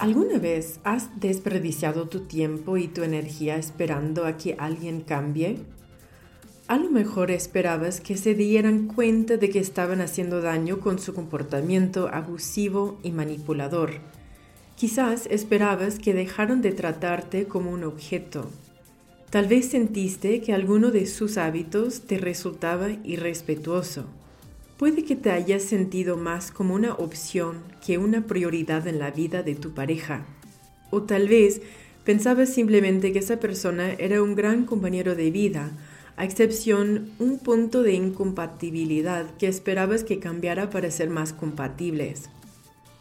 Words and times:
¿Alguna 0.00 0.38
vez 0.38 0.80
has 0.82 1.20
desperdiciado 1.20 2.08
tu 2.08 2.20
tiempo 2.20 2.78
y 2.78 2.88
tu 2.88 3.02
energía 3.02 3.56
esperando 3.56 4.24
a 4.24 4.38
que 4.38 4.56
alguien 4.58 5.02
cambie? 5.02 5.58
A 6.68 6.78
lo 6.78 6.88
mejor 6.88 7.30
esperabas 7.30 8.00
que 8.00 8.16
se 8.16 8.34
dieran 8.34 8.86
cuenta 8.86 9.36
de 9.36 9.50
que 9.50 9.58
estaban 9.58 10.00
haciendo 10.00 10.40
daño 10.40 10.80
con 10.80 10.98
su 10.98 11.12
comportamiento 11.12 12.08
abusivo 12.08 12.98
y 13.02 13.10
manipulador. 13.10 13.90
Quizás 14.74 15.26
esperabas 15.26 15.98
que 15.98 16.14
dejaron 16.14 16.62
de 16.62 16.72
tratarte 16.72 17.44
como 17.44 17.70
un 17.70 17.84
objeto. 17.84 18.48
Tal 19.28 19.48
vez 19.48 19.68
sentiste 19.68 20.40
que 20.40 20.54
alguno 20.54 20.92
de 20.92 21.04
sus 21.04 21.36
hábitos 21.36 22.06
te 22.06 22.16
resultaba 22.16 22.88
irrespetuoso 23.04 24.06
puede 24.80 25.04
que 25.04 25.14
te 25.14 25.30
hayas 25.30 25.62
sentido 25.62 26.16
más 26.16 26.50
como 26.50 26.74
una 26.74 26.94
opción 26.94 27.58
que 27.84 27.98
una 27.98 28.26
prioridad 28.26 28.86
en 28.86 28.98
la 28.98 29.10
vida 29.10 29.42
de 29.42 29.54
tu 29.54 29.74
pareja. 29.74 30.24
O 30.88 31.02
tal 31.02 31.28
vez 31.28 31.60
pensabas 32.02 32.48
simplemente 32.48 33.12
que 33.12 33.18
esa 33.18 33.38
persona 33.40 33.92
era 33.92 34.22
un 34.22 34.34
gran 34.34 34.64
compañero 34.64 35.14
de 35.14 35.30
vida, 35.30 35.70
a 36.16 36.24
excepción 36.24 37.10
un 37.18 37.38
punto 37.40 37.82
de 37.82 37.92
incompatibilidad 37.92 39.26
que 39.36 39.48
esperabas 39.48 40.02
que 40.02 40.18
cambiara 40.18 40.70
para 40.70 40.90
ser 40.90 41.10
más 41.10 41.34
compatibles. 41.34 42.30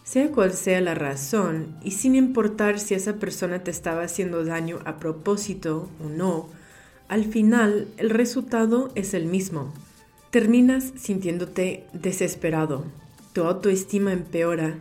Sea 0.04 0.34
cual 0.34 0.52
sea 0.52 0.82
la 0.82 0.96
razón, 0.96 1.78
y 1.82 1.92
sin 1.92 2.16
importar 2.16 2.78
si 2.78 2.94
esa 2.94 3.20
persona 3.20 3.64
te 3.64 3.72
estaba 3.72 4.04
haciendo 4.04 4.44
daño 4.44 4.80
a 4.84 4.98
propósito 4.98 5.90
o 6.04 6.10
no, 6.10 6.50
al 7.08 7.24
final 7.24 7.88
el 7.96 8.10
resultado 8.10 8.92
es 8.96 9.14
el 9.14 9.28
mismo 9.28 9.72
Terminas 10.32 10.94
sintiéndote 10.96 11.88
desesperado, 11.92 12.86
tu 13.34 13.42
autoestima 13.42 14.14
empeora, 14.14 14.78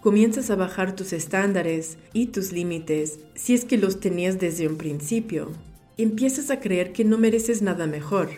comienzas 0.00 0.50
a 0.50 0.56
bajar 0.56 0.94
tus 0.94 1.12
estándares 1.12 1.98
y 2.12 2.26
tus 2.26 2.52
límites 2.52 3.18
si 3.34 3.54
es 3.54 3.64
que 3.64 3.76
los 3.76 3.98
tenías 3.98 4.38
desde 4.38 4.68
un 4.68 4.76
principio. 4.76 5.50
Empiezas 5.96 6.50
a 6.50 6.60
creer 6.60 6.92
que 6.92 7.04
no 7.04 7.18
mereces 7.18 7.60
nada 7.60 7.88
mejor. 7.88 8.28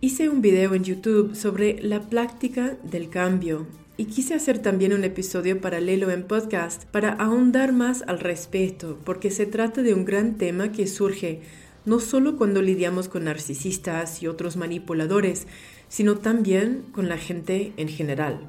Hice 0.00 0.30
un 0.30 0.40
video 0.40 0.72
en 0.72 0.84
YouTube 0.84 1.34
sobre 1.34 1.82
la 1.82 2.00
práctica 2.00 2.78
del 2.82 3.10
cambio 3.10 3.66
y 3.98 4.06
quise 4.06 4.32
hacer 4.32 4.60
también 4.60 4.94
un 4.94 5.04
episodio 5.04 5.60
paralelo 5.60 6.10
en 6.10 6.26
podcast 6.26 6.86
para 6.86 7.12
ahondar 7.12 7.74
más 7.74 8.02
al 8.06 8.20
respecto, 8.20 8.98
porque 9.04 9.30
se 9.30 9.44
trata 9.44 9.82
de 9.82 9.92
un 9.92 10.06
gran 10.06 10.38
tema 10.38 10.72
que 10.72 10.86
surge 10.86 11.42
no 11.84 12.00
solo 12.00 12.36
cuando 12.38 12.62
lidiamos 12.62 13.08
con 13.08 13.24
narcisistas 13.24 14.22
y 14.22 14.26
otros 14.26 14.56
manipuladores, 14.56 15.46
sino 15.94 16.16
también 16.16 16.86
con 16.90 17.08
la 17.08 17.18
gente 17.18 17.72
en 17.76 17.86
general. 17.86 18.40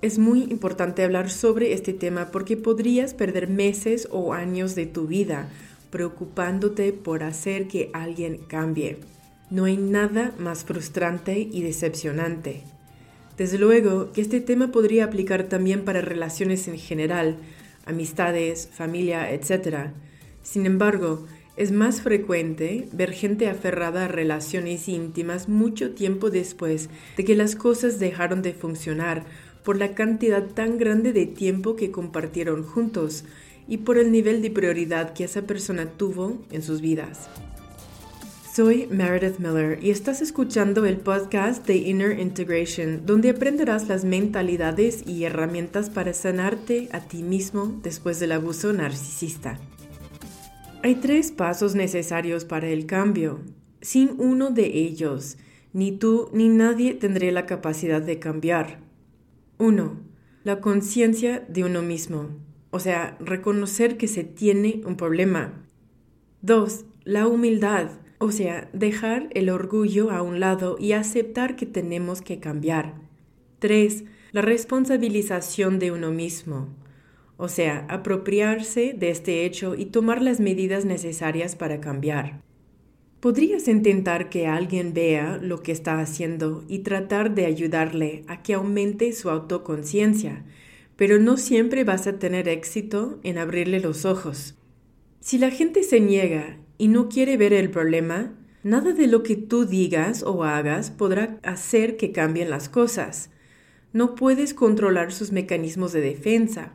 Es 0.00 0.18
muy 0.18 0.44
importante 0.44 1.04
hablar 1.04 1.28
sobre 1.28 1.74
este 1.74 1.92
tema 1.92 2.30
porque 2.32 2.56
podrías 2.56 3.12
perder 3.12 3.48
meses 3.48 4.08
o 4.10 4.32
años 4.32 4.74
de 4.74 4.86
tu 4.86 5.06
vida 5.06 5.50
preocupándote 5.90 6.94
por 6.94 7.22
hacer 7.22 7.68
que 7.68 7.90
alguien 7.92 8.38
cambie. 8.48 8.96
No 9.50 9.66
hay 9.66 9.76
nada 9.76 10.32
más 10.38 10.64
frustrante 10.64 11.38
y 11.52 11.60
decepcionante. 11.60 12.62
Desde 13.36 13.58
luego 13.58 14.10
que 14.12 14.22
este 14.22 14.40
tema 14.40 14.72
podría 14.72 15.04
aplicar 15.04 15.50
también 15.50 15.84
para 15.84 16.00
relaciones 16.00 16.66
en 16.66 16.78
general, 16.78 17.36
amistades, 17.84 18.70
familia, 18.72 19.30
etc. 19.34 19.90
Sin 20.42 20.64
embargo, 20.64 21.26
es 21.60 21.72
más 21.72 22.00
frecuente 22.00 22.88
ver 22.90 23.12
gente 23.12 23.46
aferrada 23.46 24.06
a 24.06 24.08
relaciones 24.08 24.88
íntimas 24.88 25.46
mucho 25.46 25.90
tiempo 25.90 26.30
después 26.30 26.88
de 27.18 27.24
que 27.26 27.36
las 27.36 27.54
cosas 27.54 27.98
dejaron 27.98 28.40
de 28.40 28.54
funcionar 28.54 29.26
por 29.62 29.76
la 29.76 29.94
cantidad 29.94 30.42
tan 30.42 30.78
grande 30.78 31.12
de 31.12 31.26
tiempo 31.26 31.76
que 31.76 31.90
compartieron 31.90 32.64
juntos 32.64 33.24
y 33.68 33.76
por 33.76 33.98
el 33.98 34.10
nivel 34.10 34.40
de 34.40 34.50
prioridad 34.50 35.12
que 35.12 35.24
esa 35.24 35.42
persona 35.42 35.84
tuvo 35.84 36.38
en 36.50 36.62
sus 36.62 36.80
vidas. 36.80 37.28
Soy 38.54 38.86
Meredith 38.90 39.38
Miller 39.38 39.78
y 39.82 39.90
estás 39.90 40.22
escuchando 40.22 40.86
el 40.86 40.96
podcast 40.96 41.66
de 41.66 41.76
Inner 41.76 42.18
Integration, 42.18 43.04
donde 43.04 43.28
aprenderás 43.28 43.86
las 43.86 44.06
mentalidades 44.06 45.06
y 45.06 45.24
herramientas 45.24 45.90
para 45.90 46.14
sanarte 46.14 46.88
a 46.92 47.00
ti 47.00 47.22
mismo 47.22 47.78
después 47.82 48.18
del 48.18 48.32
abuso 48.32 48.72
narcisista. 48.72 49.58
Hay 50.82 50.94
tres 50.94 51.30
pasos 51.30 51.74
necesarios 51.74 52.46
para 52.46 52.68
el 52.68 52.86
cambio. 52.86 53.40
Sin 53.82 54.14
uno 54.16 54.50
de 54.50 54.78
ellos, 54.78 55.36
ni 55.74 55.92
tú 55.92 56.30
ni 56.32 56.48
nadie 56.48 56.94
tendré 56.94 57.32
la 57.32 57.44
capacidad 57.44 58.00
de 58.00 58.18
cambiar. 58.18 58.80
1. 59.58 60.00
La 60.42 60.62
conciencia 60.62 61.40
de 61.40 61.64
uno 61.64 61.82
mismo, 61.82 62.30
o 62.70 62.80
sea, 62.80 63.18
reconocer 63.20 63.98
que 63.98 64.08
se 64.08 64.24
tiene 64.24 64.80
un 64.86 64.96
problema. 64.96 65.66
2. 66.40 66.86
La 67.04 67.26
humildad, 67.26 67.90
o 68.16 68.32
sea, 68.32 68.70
dejar 68.72 69.28
el 69.34 69.50
orgullo 69.50 70.10
a 70.10 70.22
un 70.22 70.40
lado 70.40 70.76
y 70.80 70.92
aceptar 70.92 71.56
que 71.56 71.66
tenemos 71.66 72.22
que 72.22 72.40
cambiar. 72.40 72.94
3. 73.58 74.04
La 74.32 74.40
responsabilización 74.40 75.78
de 75.78 75.92
uno 75.92 76.10
mismo, 76.10 76.68
o 77.40 77.48
sea, 77.48 77.86
apropiarse 77.88 78.94
de 78.96 79.10
este 79.10 79.46
hecho 79.46 79.74
y 79.74 79.86
tomar 79.86 80.20
las 80.20 80.40
medidas 80.40 80.84
necesarias 80.84 81.56
para 81.56 81.80
cambiar. 81.80 82.42
Podrías 83.20 83.66
intentar 83.66 84.28
que 84.28 84.46
alguien 84.46 84.92
vea 84.92 85.38
lo 85.42 85.62
que 85.62 85.72
está 85.72 86.00
haciendo 86.00 86.64
y 86.68 86.80
tratar 86.80 87.34
de 87.34 87.46
ayudarle 87.46 88.24
a 88.28 88.42
que 88.42 88.52
aumente 88.54 89.12
su 89.12 89.30
autoconciencia, 89.30 90.44
pero 90.96 91.18
no 91.18 91.38
siempre 91.38 91.82
vas 91.82 92.06
a 92.06 92.18
tener 92.18 92.46
éxito 92.46 93.18
en 93.22 93.38
abrirle 93.38 93.80
los 93.80 94.04
ojos. 94.04 94.54
Si 95.20 95.38
la 95.38 95.50
gente 95.50 95.82
se 95.82 96.00
niega 96.00 96.58
y 96.76 96.88
no 96.88 97.08
quiere 97.08 97.38
ver 97.38 97.54
el 97.54 97.70
problema, 97.70 98.34
nada 98.62 98.92
de 98.92 99.06
lo 99.06 99.22
que 99.22 99.36
tú 99.36 99.64
digas 99.64 100.22
o 100.22 100.44
hagas 100.44 100.90
podrá 100.90 101.38
hacer 101.42 101.96
que 101.96 102.12
cambien 102.12 102.50
las 102.50 102.68
cosas. 102.68 103.30
No 103.94 104.14
puedes 104.14 104.52
controlar 104.52 105.10
sus 105.10 105.32
mecanismos 105.32 105.92
de 105.92 106.02
defensa, 106.02 106.72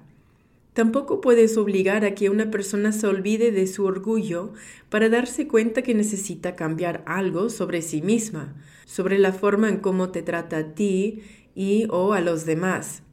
Tampoco 0.76 1.22
puedes 1.22 1.56
obligar 1.56 2.04
a 2.04 2.16
que 2.16 2.30
una 2.30 2.52
persona 2.52 2.92
se 2.92 3.08
olvide 3.08 3.54
de 3.54 3.66
su 3.66 3.86
orgullo 3.86 4.52
para 4.90 5.08
darse 5.08 5.48
cuenta 5.48 5.84
que 5.84 5.94
necesita 5.94 6.58
cambiar 6.58 7.02
algo 7.06 7.50
sobre 7.50 7.82
sí 7.82 8.02
misma, 8.02 8.58
sobre 8.86 9.18
la 9.18 9.32
forma 9.32 9.70
en 9.70 9.78
cómo 9.78 10.10
te 10.10 10.22
trata 10.22 10.58
a 10.58 10.76
ti 10.76 11.22
y 11.56 11.88
o 11.90 12.12
a 12.12 12.20
los 12.20 12.46
demás. 12.46 13.04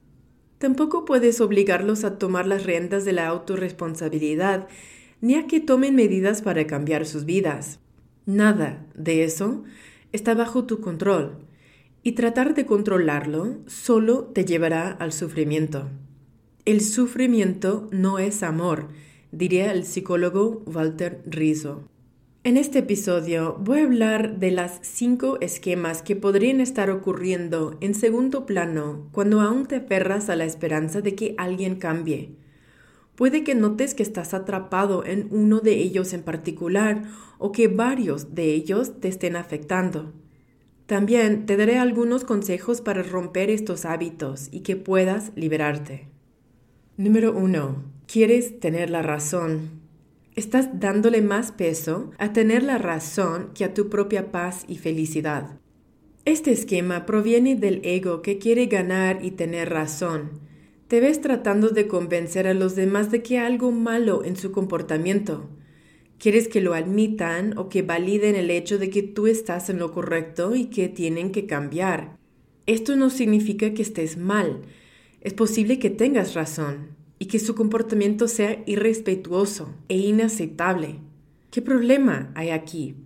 Tampoco 0.58 1.04
puedes 1.04 1.40
obligarlos 1.40 2.02
a 2.02 2.18
tomar 2.18 2.48
las 2.48 2.64
riendas 2.66 3.04
de 3.04 3.12
la 3.12 3.28
autorresponsabilidad, 3.28 4.66
ni 5.20 5.36
a 5.36 5.46
que 5.46 5.60
tomen 5.60 5.94
medidas 5.94 6.42
para 6.42 6.66
cambiar 6.66 7.06
sus 7.06 7.26
vidas. 7.26 7.78
Nada 8.26 8.84
de 8.96 9.22
eso 9.22 9.62
está 10.10 10.34
bajo 10.34 10.64
tu 10.64 10.80
control, 10.80 11.46
y 12.02 12.12
tratar 12.12 12.54
de 12.54 12.66
controlarlo 12.66 13.58
solo 13.68 14.24
te 14.24 14.44
llevará 14.44 14.90
al 14.90 15.12
sufrimiento. 15.12 15.88
El 16.64 16.80
sufrimiento 16.80 17.88
no 17.90 18.20
es 18.20 18.44
amor, 18.44 18.90
diría 19.32 19.72
el 19.72 19.84
psicólogo 19.84 20.62
Walter 20.64 21.20
Rizzo. 21.26 21.88
En 22.44 22.56
este 22.56 22.78
episodio 22.78 23.56
voy 23.58 23.80
a 23.80 23.82
hablar 23.82 24.38
de 24.38 24.52
las 24.52 24.78
cinco 24.80 25.38
esquemas 25.40 26.02
que 26.02 26.14
podrían 26.14 26.60
estar 26.60 26.88
ocurriendo 26.90 27.76
en 27.80 27.96
segundo 27.96 28.46
plano 28.46 29.08
cuando 29.10 29.40
aún 29.40 29.66
te 29.66 29.74
aferras 29.74 30.28
a 30.28 30.36
la 30.36 30.44
esperanza 30.44 31.00
de 31.00 31.16
que 31.16 31.34
alguien 31.36 31.74
cambie. 31.80 32.36
Puede 33.16 33.42
que 33.42 33.56
notes 33.56 33.94
que 33.94 34.04
estás 34.04 34.32
atrapado 34.32 35.04
en 35.04 35.26
uno 35.32 35.58
de 35.58 35.74
ellos 35.74 36.12
en 36.12 36.22
particular 36.22 37.02
o 37.38 37.50
que 37.50 37.66
varios 37.66 38.36
de 38.36 38.54
ellos 38.54 39.00
te 39.00 39.08
estén 39.08 39.34
afectando. 39.34 40.12
También 40.86 41.44
te 41.44 41.56
daré 41.56 41.78
algunos 41.78 42.22
consejos 42.22 42.80
para 42.80 43.02
romper 43.02 43.50
estos 43.50 43.84
hábitos 43.84 44.46
y 44.52 44.60
que 44.60 44.76
puedas 44.76 45.32
liberarte. 45.34 46.11
Número 46.98 47.32
1. 47.32 47.84
Quieres 48.06 48.60
tener 48.60 48.90
la 48.90 49.00
razón. 49.00 49.80
Estás 50.36 50.78
dándole 50.78 51.22
más 51.22 51.50
peso 51.50 52.10
a 52.18 52.34
tener 52.34 52.62
la 52.62 52.76
razón 52.76 53.48
que 53.54 53.64
a 53.64 53.72
tu 53.72 53.88
propia 53.88 54.30
paz 54.30 54.66
y 54.68 54.76
felicidad. 54.76 55.58
Este 56.26 56.52
esquema 56.52 57.06
proviene 57.06 57.56
del 57.56 57.80
ego 57.82 58.20
que 58.20 58.36
quiere 58.36 58.66
ganar 58.66 59.24
y 59.24 59.30
tener 59.30 59.70
razón. 59.70 60.32
Te 60.86 61.00
ves 61.00 61.22
tratando 61.22 61.70
de 61.70 61.88
convencer 61.88 62.46
a 62.46 62.52
los 62.52 62.76
demás 62.76 63.10
de 63.10 63.22
que 63.22 63.38
hay 63.38 63.46
algo 63.46 63.72
malo 63.72 64.22
en 64.22 64.36
su 64.36 64.52
comportamiento. 64.52 65.48
Quieres 66.18 66.46
que 66.46 66.60
lo 66.60 66.74
admitan 66.74 67.56
o 67.56 67.70
que 67.70 67.80
validen 67.80 68.34
el 68.34 68.50
hecho 68.50 68.76
de 68.76 68.90
que 68.90 69.02
tú 69.02 69.28
estás 69.28 69.70
en 69.70 69.78
lo 69.78 69.92
correcto 69.92 70.54
y 70.54 70.66
que 70.66 70.90
tienen 70.90 71.32
que 71.32 71.46
cambiar. 71.46 72.18
Esto 72.66 72.96
no 72.96 73.08
significa 73.08 73.72
que 73.72 73.80
estés 73.80 74.18
mal, 74.18 74.60
es 75.22 75.34
posible 75.34 75.78
que 75.78 75.88
tengas 75.88 76.34
razón 76.34 76.96
y 77.20 77.26
que 77.26 77.38
su 77.38 77.54
comportamiento 77.54 78.26
sea 78.26 78.62
irrespetuoso 78.66 79.72
e 79.88 79.96
inaceptable. 79.96 80.98
¿Qué 81.52 81.62
problema 81.62 82.32
hay 82.34 82.50
aquí? 82.50 82.96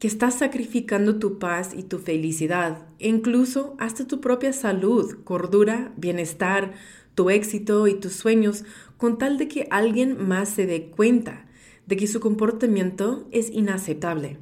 Que 0.00 0.08
estás 0.08 0.34
sacrificando 0.34 1.20
tu 1.20 1.38
paz 1.38 1.72
y 1.76 1.84
tu 1.84 1.98
felicidad, 1.98 2.88
e 2.98 3.08
incluso 3.08 3.76
hasta 3.78 4.06
tu 4.06 4.20
propia 4.20 4.52
salud, 4.52 5.18
cordura, 5.22 5.92
bienestar, 5.96 6.72
tu 7.14 7.30
éxito 7.30 7.86
y 7.86 7.94
tus 7.94 8.14
sueños 8.14 8.64
con 8.96 9.18
tal 9.18 9.38
de 9.38 9.46
que 9.46 9.68
alguien 9.70 10.26
más 10.26 10.48
se 10.48 10.66
dé 10.66 10.86
cuenta 10.86 11.46
de 11.86 11.96
que 11.96 12.08
su 12.08 12.18
comportamiento 12.18 13.28
es 13.30 13.50
inaceptable. 13.50 14.38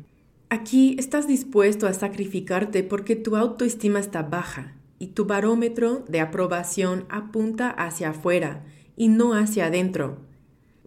Aquí 0.49 0.97
estás 0.99 1.29
dispuesto 1.29 1.87
a 1.87 1.93
sacrificarte 1.93 2.83
porque 2.83 3.17
tu 3.17 3.37
autoestima 3.37 3.99
está 3.99 4.23
baja 4.23 4.78
y 4.99 5.09
tu 5.09 5.27
barómetro 5.27 6.05
de 6.09 6.21
aprobación 6.21 7.05
apunta 7.09 7.71
hacia 7.71 8.11
afuera 8.11 8.65
y 8.97 9.09
no 9.09 9.35
hacia 9.35 9.67
adentro. 9.67 10.19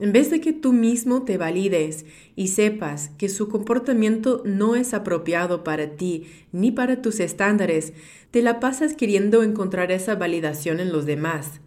En 0.02 0.14
vez 0.14 0.32
de 0.32 0.42
que 0.42 0.52
tú 0.52 0.74
mismo 0.74 1.26
te 1.26 1.38
valides 1.38 2.06
y 2.36 2.48
sepas 2.48 3.10
que 3.20 3.30
su 3.30 3.50
comportamiento 3.50 4.42
no 4.46 4.76
es 4.76 4.96
apropiado 4.96 5.64
para 5.64 5.96
ti 5.96 6.26
ni 6.52 6.72
para 6.72 7.04
tus 7.04 7.20
estándares, 7.20 7.94
te 8.32 8.42
la 8.42 8.60
pasas 8.60 8.96
queriendo 8.96 9.44
encontrar 9.44 9.92
esa 9.92 10.16
validación 10.16 10.80
en 10.80 10.92
los 10.92 11.06
demás. 11.06 11.62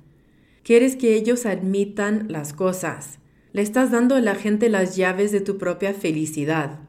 Quieres 0.64 0.96
que 0.96 1.14
ellos 1.14 1.46
admitan 1.46 2.26
las 2.28 2.52
cosas. 2.52 3.20
Le 3.52 3.62
estás 3.62 3.92
dando 3.92 4.16
a 4.16 4.20
la 4.20 4.34
gente 4.34 4.68
las 4.68 4.96
llaves 4.96 5.30
de 5.30 5.40
tu 5.40 5.56
propia 5.56 5.94
felicidad. 5.94 6.80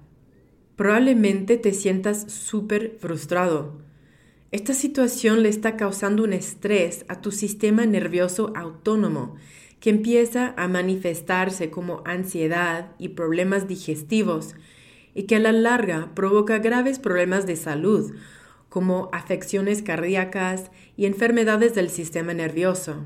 Probablemente 0.75 1.57
te 1.57 1.73
sientas 1.73 2.31
súper 2.31 2.97
frustrado. 2.99 3.84
Esta 4.55 4.73
situación 4.73 5.43
le 5.43 5.49
está 5.49 5.75
causando 5.75 6.23
un 6.23 6.31
estrés 6.31 7.03
a 7.09 7.19
tu 7.19 7.33
sistema 7.33 7.85
nervioso 7.85 8.53
autónomo 8.55 9.35
que 9.81 9.89
empieza 9.89 10.53
a 10.55 10.69
manifestarse 10.69 11.69
como 11.69 12.01
ansiedad 12.05 12.93
y 12.97 13.09
problemas 13.09 13.67
digestivos 13.67 14.55
y 15.13 15.23
que 15.23 15.35
a 15.35 15.39
la 15.39 15.51
larga 15.51 16.11
provoca 16.15 16.59
graves 16.59 16.99
problemas 16.99 17.45
de 17.45 17.57
salud 17.57 18.13
como 18.69 19.09
afecciones 19.11 19.81
cardíacas 19.81 20.71
y 20.95 21.05
enfermedades 21.05 21.75
del 21.75 21.89
sistema 21.89 22.33
nervioso. 22.33 23.03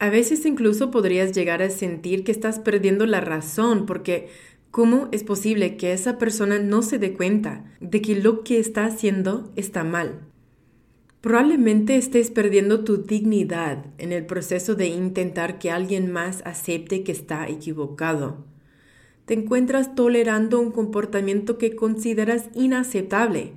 A 0.00 0.10
veces 0.10 0.44
incluso 0.44 0.90
podrías 0.90 1.32
llegar 1.32 1.62
a 1.62 1.70
sentir 1.70 2.24
que 2.24 2.32
estás 2.32 2.58
perdiendo 2.58 3.06
la 3.06 3.22
razón 3.22 3.86
porque 3.86 4.28
¿cómo 4.70 5.08
es 5.12 5.24
posible 5.24 5.78
que 5.78 5.94
esa 5.94 6.18
persona 6.18 6.58
no 6.58 6.82
se 6.82 6.98
dé 6.98 7.14
cuenta 7.14 7.64
de 7.80 8.02
que 8.02 8.16
lo 8.16 8.44
que 8.44 8.58
está 8.58 8.84
haciendo 8.84 9.50
está 9.56 9.82
mal? 9.82 10.28
Probablemente 11.22 11.96
estés 11.96 12.32
perdiendo 12.32 12.82
tu 12.82 12.96
dignidad 12.96 13.86
en 13.98 14.10
el 14.10 14.26
proceso 14.26 14.74
de 14.74 14.88
intentar 14.88 15.60
que 15.60 15.70
alguien 15.70 16.10
más 16.10 16.42
acepte 16.44 17.04
que 17.04 17.12
está 17.12 17.48
equivocado. 17.48 18.44
Te 19.24 19.34
encuentras 19.34 19.94
tolerando 19.94 20.58
un 20.58 20.72
comportamiento 20.72 21.58
que 21.58 21.76
consideras 21.76 22.50
inaceptable, 22.56 23.52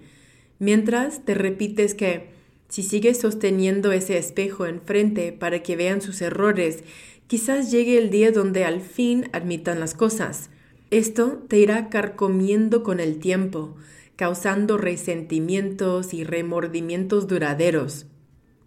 mientras 0.59 1.25
te 1.25 1.33
repites 1.33 1.95
que 1.95 2.29
si 2.69 2.83
sigues 2.83 3.19
sosteniendo 3.19 3.91
ese 3.91 4.19
espejo 4.19 4.67
enfrente 4.67 5.31
para 5.31 5.63
que 5.63 5.75
vean 5.75 6.01
sus 6.01 6.21
errores, 6.21 6.83
quizás 7.25 7.71
llegue 7.71 7.97
el 7.97 8.11
día 8.11 8.31
donde 8.31 8.63
al 8.63 8.79
fin 8.79 9.27
admitan 9.33 9.79
las 9.79 9.95
cosas. 9.95 10.51
Esto 10.91 11.43
te 11.47 11.57
irá 11.57 11.89
carcomiendo 11.89 12.83
con 12.83 12.99
el 12.99 13.17
tiempo, 13.17 13.75
causando 14.15 14.77
resentimientos 14.77 16.13
y 16.13 16.23
remordimientos 16.23 17.27
duraderos. 17.27 18.07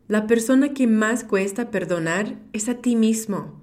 La 0.09 0.27
persona 0.27 0.73
que 0.73 0.87
más 0.87 1.25
cuesta 1.25 1.71
perdonar 1.71 2.39
es 2.53 2.69
a 2.69 2.77
ti 2.77 2.97
mismo. 2.97 3.63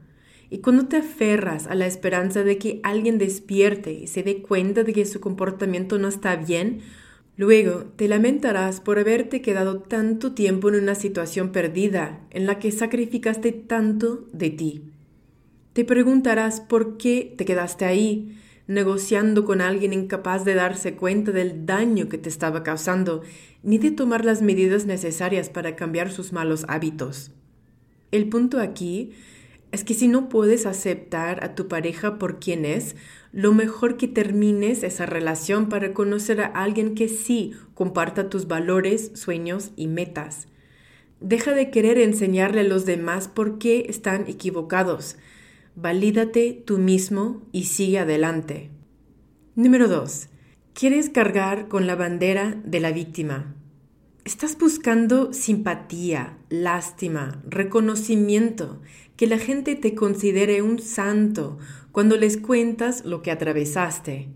Y 0.50 0.60
cuando 0.60 0.88
te 0.88 0.98
aferras 0.98 1.66
a 1.68 1.76
la 1.76 1.88
esperanza 1.88 2.44
de 2.44 2.58
que 2.58 2.80
alguien 2.84 3.18
despierte 3.18 3.94
y 3.94 4.08
se 4.08 4.22
dé 4.22 4.42
cuenta 4.42 4.84
de 4.84 4.94
que 4.94 5.06
su 5.06 5.20
comportamiento 5.20 5.98
no 5.98 6.08
está 6.08 6.36
bien, 6.36 6.82
luego 7.36 7.86
te 7.96 8.08
lamentarás 8.08 8.80
por 8.80 9.00
haberte 9.00 9.42
quedado 9.42 9.80
tanto 9.80 10.34
tiempo 10.34 10.70
en 10.70 10.76
una 10.76 10.96
situación 10.96 11.52
perdida 11.52 12.22
en 12.30 12.46
la 12.46 12.60
que 12.60 12.72
sacrificaste 12.72 13.52
tanto 13.52 14.28
de 14.32 14.52
ti. 14.52 14.92
Te 15.74 15.84
preguntarás 15.84 16.62
por 16.62 16.98
qué 16.98 17.34
te 17.36 17.44
quedaste 17.44 17.86
ahí, 17.86 18.38
negociando 18.68 19.46
con 19.46 19.62
alguien 19.62 19.94
incapaz 19.94 20.44
de 20.46 20.56
darse 20.56 20.96
cuenta 20.96 21.32
del 21.32 21.66
daño 21.66 22.10
que 22.10 22.18
te 22.18 22.30
estaba 22.30 22.64
causando, 22.64 23.22
ni 23.64 23.78
de 23.78 23.92
tomar 23.92 24.26
las 24.26 24.42
medidas 24.42 24.86
necesarias 24.86 25.50
para 25.50 25.76
cambiar 25.76 26.12
sus 26.12 26.34
malos 26.34 26.66
hábitos. 26.68 27.32
El 28.12 28.30
punto 28.30 28.60
aquí 28.60 29.14
es 29.72 29.84
que 29.84 29.94
si 29.94 30.08
no 30.08 30.30
puedes 30.30 30.66
aceptar 30.66 31.44
a 31.44 31.54
tu 31.54 31.68
pareja 31.68 32.18
por 32.18 32.40
quien 32.40 32.66
es, 32.66 32.96
lo 33.32 33.54
mejor 33.54 33.98
que 33.98 34.08
termines 34.08 34.84
esa 34.84 35.06
relación 35.06 35.68
para 35.68 35.94
conocer 35.94 36.40
a 36.40 36.46
alguien 36.46 36.96
que 36.96 37.10
sí 37.10 37.54
comparta 37.74 38.30
tus 38.30 38.48
valores, 38.48 39.12
sueños 39.16 39.72
y 39.76 39.88
metas. 39.88 40.48
Deja 41.20 41.54
de 41.54 41.70
querer 41.72 41.98
enseñarle 41.98 42.62
a 42.62 42.66
los 42.66 42.86
demás 42.86 43.28
por 43.28 43.58
qué 43.58 43.86
están 43.90 44.28
equivocados 44.28 45.18
valídate 45.76 46.54
tú 46.66 46.78
mismo 46.78 47.42
y 47.52 47.66
sigue 47.66 48.00
adelante. 48.00 48.72
Número 49.56 49.88
2. 49.88 50.30
¿Quieres 50.74 51.10
cargar 51.10 51.68
con 51.68 51.88
la 51.88 51.96
bandera 51.96 52.62
de 52.66 52.80
la 52.80 52.92
víctima? 52.92 53.56
Estás 54.24 54.58
buscando 54.58 55.34
simpatía, 55.34 56.38
lástima, 56.50 57.42
reconocimiento, 57.48 58.82
que 59.16 59.28
la 59.28 59.38
gente 59.38 59.76
te 59.76 59.96
considere 59.96 60.62
un 60.62 60.80
santo 60.80 61.60
cuando 61.92 62.18
les 62.18 62.38
cuentas 62.38 63.06
lo 63.06 63.22
que 63.22 63.32
atravesaste. 63.32 64.30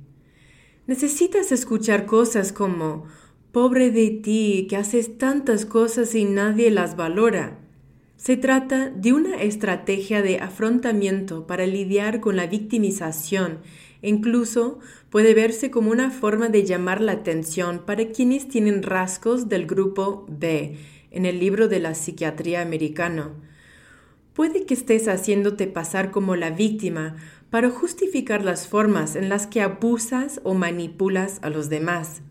Necesitas 0.87 1.51
escuchar 1.51 2.05
cosas 2.05 2.53
como, 2.53 3.05
pobre 3.51 3.91
de 3.91 4.09
ti, 4.09 4.67
que 4.69 4.77
haces 4.77 5.17
tantas 5.17 5.65
cosas 5.65 6.15
y 6.15 6.25
nadie 6.25 6.71
las 6.71 6.95
valora. 6.95 7.58
Se 8.19 8.35
trata 8.35 8.89
de 8.89 9.13
una 9.13 9.41
estrategia 9.41 10.21
de 10.21 10.39
afrontamiento 10.39 11.47
para 11.47 11.65
lidiar 11.65 12.19
con 12.19 12.35
la 12.35 12.47
victimización 12.47 13.59
incluso 14.01 14.79
puede 15.09 15.33
verse 15.33 15.71
como 15.71 15.91
una 15.91 16.11
forma 16.11 16.49
de 16.49 16.65
llamar 16.65 17.01
la 17.01 17.13
atención 17.13 17.83
para 17.85 18.09
quienes 18.09 18.47
tienen 18.47 18.83
rasgos 18.83 19.49
del 19.49 19.65
grupo 19.65 20.25
B 20.29 20.77
en 21.11 21.25
el 21.25 21.39
libro 21.39 21.67
de 21.67 21.79
la 21.79 21.95
psiquiatría 21.95 22.61
americano. 22.61 23.35
Puede 24.33 24.65
que 24.65 24.73
estés 24.73 25.07
haciéndote 25.07 25.67
pasar 25.67 26.11
como 26.11 26.35
la 26.35 26.49
víctima 26.49 27.15
para 27.49 27.69
justificar 27.69 28.43
las 28.43 28.67
formas 28.67 29.15
en 29.15 29.27
las 29.27 29.47
que 29.47 29.61
abusas 29.61 30.39
o 30.43 30.53
manipulas 30.53 31.39
a 31.41 31.49
los 31.49 31.69
demás. 31.69 32.21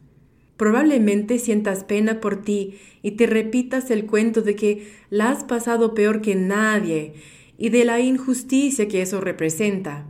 Probablemente 0.59 1.39
sientas 1.39 1.85
pena 1.85 2.21
por 2.21 2.43
ti 2.43 2.79
y 3.01 3.13
te 3.13 3.27
repitas 3.27 3.93
el 3.93 4.07
cuento 4.07 4.43
de 4.43 4.57
que 4.57 4.93
la 5.09 5.31
has 5.31 5.45
pasado 5.45 5.95
peor 5.95 6.21
que 6.21 6.35
nadie 6.35 7.15
y 7.57 7.69
de 7.69 7.85
la 7.85 8.01
injusticia 8.01 8.88
que 8.88 9.00
eso 9.00 9.21
representa. 9.21 10.05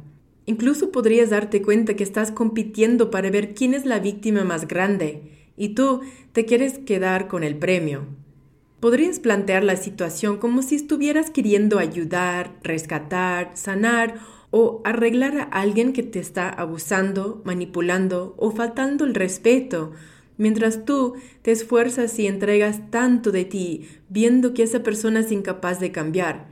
Incluso 0.47 0.91
podrías 0.91 1.29
darte 1.29 1.61
cuenta 1.61 1.97
que 1.97 2.03
estás 2.03 2.33
compitiendo 2.33 3.11
para 3.11 3.29
ver 3.29 3.55
quién 3.55 3.75
es 3.75 3.85
la 3.85 3.99
víctima 3.99 4.43
más 4.43 4.67
grande 4.67 5.21
y 5.59 5.75
tú 5.75 6.01
te 6.33 6.47
quieres 6.47 6.79
quedar 6.79 7.29
con 7.29 7.45
el 7.45 7.57
premio. 7.57 8.07
Podrías 8.81 9.21
plantear 9.21 9.63
la 9.65 9.77
situación 9.77 10.39
como 10.39 10.63
si 10.63 10.77
estuvieras 10.77 11.29
queriendo 11.29 11.79
ayudar, 11.79 12.57
rescatar, 12.63 13.51
sanar 13.55 14.15
o 14.51 14.81
arreglar 14.87 15.37
a 15.37 15.43
alguien 15.43 15.93
que 15.93 16.03
te 16.03 16.21
está 16.21 16.49
abusando, 16.49 17.43
manipulando 17.45 18.35
o 18.39 18.51
faltando 18.51 19.05
el 19.05 19.15
respeto 19.15 19.93
Mientras 20.39 20.85
tú 20.85 21.15
te 21.43 21.51
esfuerzas 21.51 22.19
y 22.19 22.27
entregas 22.27 22.91
tanto 22.91 23.33
de 23.33 23.45
ti, 23.45 23.89
viendo 24.09 24.55
que 24.55 24.63
esa 24.63 24.83
persona 24.83 25.21
es 25.21 25.33
incapaz 25.33 25.81
de 25.81 25.93
cambiar. 25.93 26.47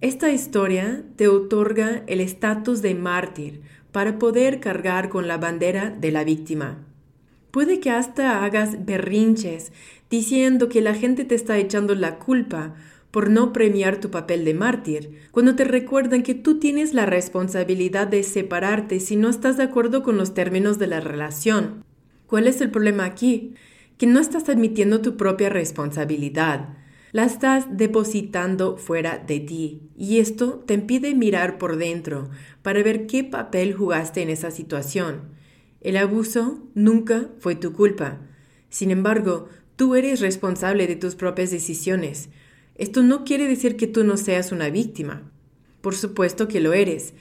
Esta 0.00 0.30
historia 0.30 1.02
te 1.16 1.28
otorga 1.28 2.04
el 2.06 2.20
estatus 2.20 2.82
de 2.82 2.94
mártir 2.94 3.62
para 3.90 4.18
poder 4.18 4.60
cargar 4.60 5.08
con 5.08 5.26
la 5.26 5.38
bandera 5.38 5.90
de 5.90 6.12
la 6.12 6.24
víctima. 6.24 6.84
Puede 7.50 7.80
que 7.80 7.90
hasta 7.90 8.44
hagas 8.44 8.84
berrinches 8.84 9.72
diciendo 10.10 10.68
que 10.68 10.82
la 10.82 10.92
gente 10.94 11.24
te 11.24 11.34
está 11.34 11.56
echando 11.56 11.94
la 11.94 12.18
culpa 12.18 12.74
por 13.10 13.30
no 13.30 13.52
premiar 13.52 14.00
tu 14.00 14.10
papel 14.10 14.44
de 14.44 14.54
mártir, 14.54 15.20
cuando 15.30 15.54
te 15.54 15.62
recuerdan 15.62 16.24
que 16.24 16.34
tú 16.34 16.58
tienes 16.58 16.94
la 16.94 17.06
responsabilidad 17.06 18.08
de 18.08 18.24
separarte 18.24 18.98
si 18.98 19.14
no 19.14 19.28
estás 19.28 19.56
de 19.56 19.62
acuerdo 19.62 20.02
con 20.02 20.16
los 20.16 20.34
términos 20.34 20.80
de 20.80 20.88
la 20.88 20.98
relación. 20.98 21.84
¿Cuál 22.26 22.46
es 22.46 22.60
el 22.60 22.70
problema 22.70 23.04
aquí? 23.04 23.54
Que 23.98 24.06
no 24.06 24.20
estás 24.20 24.48
admitiendo 24.48 25.00
tu 25.00 25.16
propia 25.16 25.50
responsabilidad. 25.50 26.76
La 27.12 27.24
estás 27.24 27.66
depositando 27.70 28.76
fuera 28.76 29.18
de 29.18 29.38
ti 29.38 29.82
y 29.96 30.18
esto 30.18 30.64
te 30.66 30.74
impide 30.74 31.14
mirar 31.14 31.58
por 31.58 31.76
dentro 31.76 32.28
para 32.62 32.82
ver 32.82 33.06
qué 33.06 33.22
papel 33.22 33.72
jugaste 33.72 34.22
en 34.22 34.30
esa 34.30 34.50
situación. 34.50 35.28
El 35.80 35.96
abuso 35.96 36.66
nunca 36.74 37.28
fue 37.38 37.54
tu 37.54 37.72
culpa. 37.72 38.20
Sin 38.68 38.90
embargo, 38.90 39.48
tú 39.76 39.94
eres 39.94 40.20
responsable 40.20 40.88
de 40.88 40.96
tus 40.96 41.14
propias 41.14 41.52
decisiones. 41.52 42.30
Esto 42.74 43.02
no 43.04 43.22
quiere 43.24 43.46
decir 43.46 43.76
que 43.76 43.86
tú 43.86 44.02
no 44.02 44.16
seas 44.16 44.50
una 44.50 44.70
víctima. 44.70 45.30
Por 45.82 45.94
supuesto 45.94 46.48
que 46.48 46.60
lo 46.60 46.72
eres, 46.72 47.14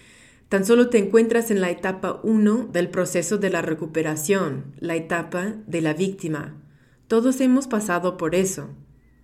Tan 0.54 0.68
solo 0.68 0.90
te 0.90 1.00
encuentras 1.00 1.50
en 1.50 1.62
la 1.62 1.72
etapa 1.72 2.20
1 2.22 2.70
del 2.72 2.90
proceso 2.90 3.40
de 3.40 3.50
la 3.50 3.64
recuperación, 3.64 4.76
la 4.78 4.96
etapa 4.96 5.56
de 5.66 5.82
la 5.82 5.96
víctima. 5.96 6.62
Todos 7.08 7.42
hemos 7.42 7.66
pasado 7.66 8.18
por 8.18 8.36
eso. 8.36 8.70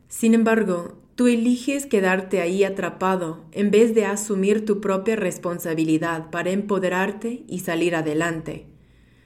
Sin 0.08 0.34
embargo, 0.34 0.98
tú 1.14 1.28
eliges 1.28 1.86
quedarte 1.86 2.42
ahí 2.42 2.64
atrapado 2.64 3.46
en 3.52 3.70
vez 3.70 3.94
de 3.94 4.06
asumir 4.06 4.66
tu 4.66 4.82
propia 4.82 5.18
responsabilidad 5.18 6.32
para 6.32 6.50
empoderarte 6.50 7.44
y 7.48 7.60
salir 7.60 7.96
adelante. 7.96 8.66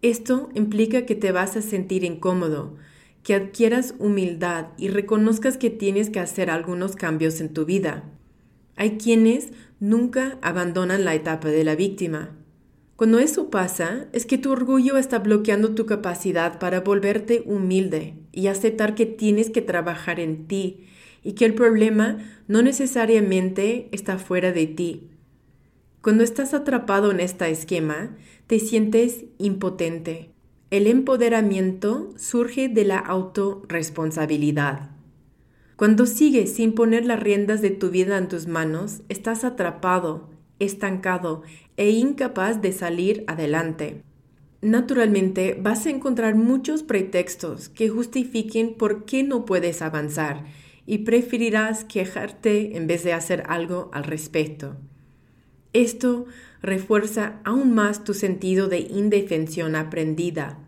Esto 0.01 0.49
implica 0.55 1.05
que 1.05 1.15
te 1.15 1.31
vas 1.31 1.55
a 1.55 1.61
sentir 1.61 2.03
incómodo, 2.03 2.75
que 3.23 3.33
adquieras 3.33 3.95
humildad 3.97 4.71
y 4.77 4.89
reconozcas 4.89 5.55
que 5.57 5.69
tienes 5.69 6.09
que 6.09 6.19
hacer 6.19 6.49
algunos 6.49 6.97
cambios 6.97 7.39
en 7.39 7.53
tu 7.53 7.63
vida. 7.63 8.03
Hay 8.75 8.97
quienes 8.97 9.53
nunca 9.83 10.37
abandonan 10.41 11.03
la 11.03 11.13
etapa 11.13 11.49
de 11.49 11.65
la 11.65 11.75
víctima. 11.75 12.29
Cuando 12.95 13.19
eso 13.19 13.49
pasa, 13.49 14.07
es 14.13 14.25
que 14.25 14.37
tu 14.37 14.49
orgullo 14.49 14.95
está 14.95 15.19
bloqueando 15.19 15.75
tu 15.75 15.85
capacidad 15.85 16.57
para 16.57 16.79
volverte 16.79 17.43
humilde 17.45 18.13
y 18.31 18.47
aceptar 18.47 18.95
que 18.95 19.05
tienes 19.05 19.49
que 19.49 19.61
trabajar 19.61 20.21
en 20.21 20.47
ti 20.47 20.85
y 21.21 21.33
que 21.33 21.43
el 21.43 21.53
problema 21.53 22.19
no 22.47 22.61
necesariamente 22.61 23.89
está 23.91 24.17
fuera 24.17 24.53
de 24.53 24.67
ti. 24.67 25.09
Cuando 26.01 26.23
estás 26.23 26.53
atrapado 26.53 27.11
en 27.11 27.19
este 27.19 27.49
esquema, 27.49 28.15
te 28.47 28.59
sientes 28.59 29.25
impotente. 29.37 30.29
El 30.69 30.87
empoderamiento 30.87 32.13
surge 32.15 32.69
de 32.69 32.85
la 32.85 32.99
autorresponsabilidad. 32.99 34.92
Cuando 35.75 36.05
sigues 36.05 36.53
sin 36.53 36.73
poner 36.73 37.05
las 37.05 37.19
riendas 37.19 37.61
de 37.61 37.71
tu 37.71 37.89
vida 37.89 38.17
en 38.17 38.27
tus 38.27 38.47
manos, 38.47 39.01
estás 39.09 39.43
atrapado, 39.43 40.29
estancado 40.59 41.41
e 41.77 41.89
incapaz 41.89 42.61
de 42.61 42.71
salir 42.71 43.23
adelante. 43.27 44.03
Naturalmente 44.61 45.57
vas 45.59 45.85
a 45.85 45.89
encontrar 45.89 46.35
muchos 46.35 46.83
pretextos 46.83 47.69
que 47.69 47.89
justifiquen 47.89 48.75
por 48.75 49.05
qué 49.05 49.23
no 49.23 49.45
puedes 49.45 49.81
avanzar 49.81 50.45
y 50.85 50.99
preferirás 50.99 51.83
quejarte 51.83 52.77
en 52.77 52.87
vez 52.87 53.03
de 53.03 53.13
hacer 53.13 53.43
algo 53.47 53.89
al 53.93 54.03
respecto. 54.03 54.77
Esto 55.73 56.27
refuerza 56.61 57.41
aún 57.43 57.73
más 57.73 58.03
tu 58.03 58.13
sentido 58.13 58.67
de 58.67 58.79
indefensión 58.79 59.75
aprendida. 59.75 60.59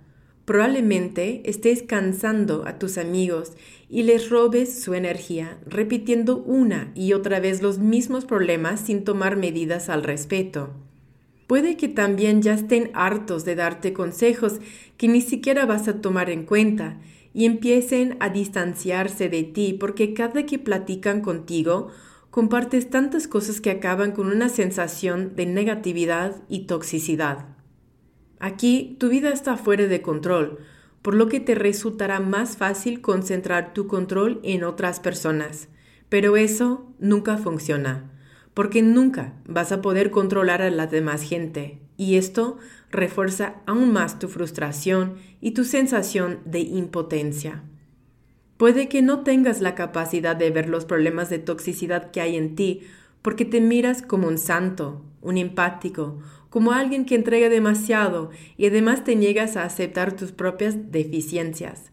Probablemente 0.45 1.41
estés 1.49 1.83
cansando 1.83 2.67
a 2.67 2.77
tus 2.77 2.97
amigos 2.97 3.53
y 3.89 4.03
les 4.03 4.29
robes 4.29 4.81
su 4.81 4.93
energía 4.93 5.57
repitiendo 5.65 6.37
una 6.37 6.91
y 6.95 7.13
otra 7.13 7.39
vez 7.39 7.61
los 7.61 7.79
mismos 7.79 8.25
problemas 8.25 8.79
sin 8.79 9.03
tomar 9.03 9.35
medidas 9.35 9.89
al 9.89 10.03
respecto. 10.03 10.71
Puede 11.47 11.77
que 11.77 11.87
también 11.87 12.41
ya 12.41 12.53
estén 12.53 12.89
hartos 12.93 13.45
de 13.45 13.55
darte 13.55 13.93
consejos 13.93 14.59
que 14.97 15.07
ni 15.07 15.21
siquiera 15.21 15.65
vas 15.65 15.87
a 15.87 16.01
tomar 16.01 16.29
en 16.29 16.45
cuenta 16.45 16.97
y 17.33 17.45
empiecen 17.45 18.17
a 18.19 18.29
distanciarse 18.29 19.29
de 19.29 19.43
ti 19.43 19.73
porque 19.73 20.13
cada 20.13 20.45
que 20.45 20.57
platican 20.57 21.21
contigo 21.21 21.89
compartes 22.31 22.89
tantas 22.89 23.27
cosas 23.27 23.61
que 23.61 23.69
acaban 23.69 24.11
con 24.11 24.27
una 24.27 24.49
sensación 24.49 25.35
de 25.35 25.45
negatividad 25.45 26.35
y 26.49 26.65
toxicidad. 26.65 27.45
Aquí 28.39 28.97
tu 28.99 29.09
vida 29.09 29.29
está 29.29 29.55
fuera 29.55 29.87
de 29.87 30.01
control, 30.01 30.59
por 31.05 31.13
lo 31.13 31.29
que 31.29 31.39
te 31.39 31.53
resultará 31.53 32.19
más 32.19 32.57
fácil 32.57 32.99
concentrar 32.99 33.75
tu 33.75 33.85
control 33.85 34.39
en 34.41 34.63
otras 34.63 34.99
personas. 34.99 35.67
Pero 36.09 36.35
eso 36.35 36.91
nunca 36.97 37.37
funciona, 37.37 38.11
porque 38.55 38.81
nunca 38.81 39.35
vas 39.47 39.71
a 39.71 39.83
poder 39.83 40.09
controlar 40.09 40.63
a 40.63 40.71
la 40.71 40.87
demás 40.87 41.21
gente, 41.21 41.79
y 41.95 42.15
esto 42.15 42.57
refuerza 42.89 43.57
aún 43.67 43.93
más 43.93 44.17
tu 44.17 44.29
frustración 44.29 45.17
y 45.41 45.51
tu 45.51 45.63
sensación 45.63 46.39
de 46.43 46.61
impotencia. 46.61 47.61
Puede 48.57 48.89
que 48.89 49.03
no 49.03 49.19
tengas 49.19 49.61
la 49.61 49.75
capacidad 49.75 50.35
de 50.35 50.49
ver 50.49 50.69
los 50.69 50.85
problemas 50.85 51.29
de 51.29 51.37
toxicidad 51.37 52.09
que 52.09 52.21
hay 52.21 52.35
en 52.35 52.55
ti 52.55 52.81
porque 53.21 53.45
te 53.45 53.61
miras 53.61 54.01
como 54.01 54.27
un 54.27 54.39
santo, 54.39 55.05
un 55.21 55.37
empático, 55.37 56.17
como 56.55 56.71
alguien 56.71 57.03
que 57.03 57.15
entrega 57.15 57.49
demasiado 57.49 58.29
y 58.55 58.65
además 58.65 59.03
te 59.03 59.17
niegas 59.17 59.57
a 59.57 59.65
aceptar 59.65 60.15
tus 60.15 60.31
propias 60.31 60.89
deficiencias. 60.89 61.91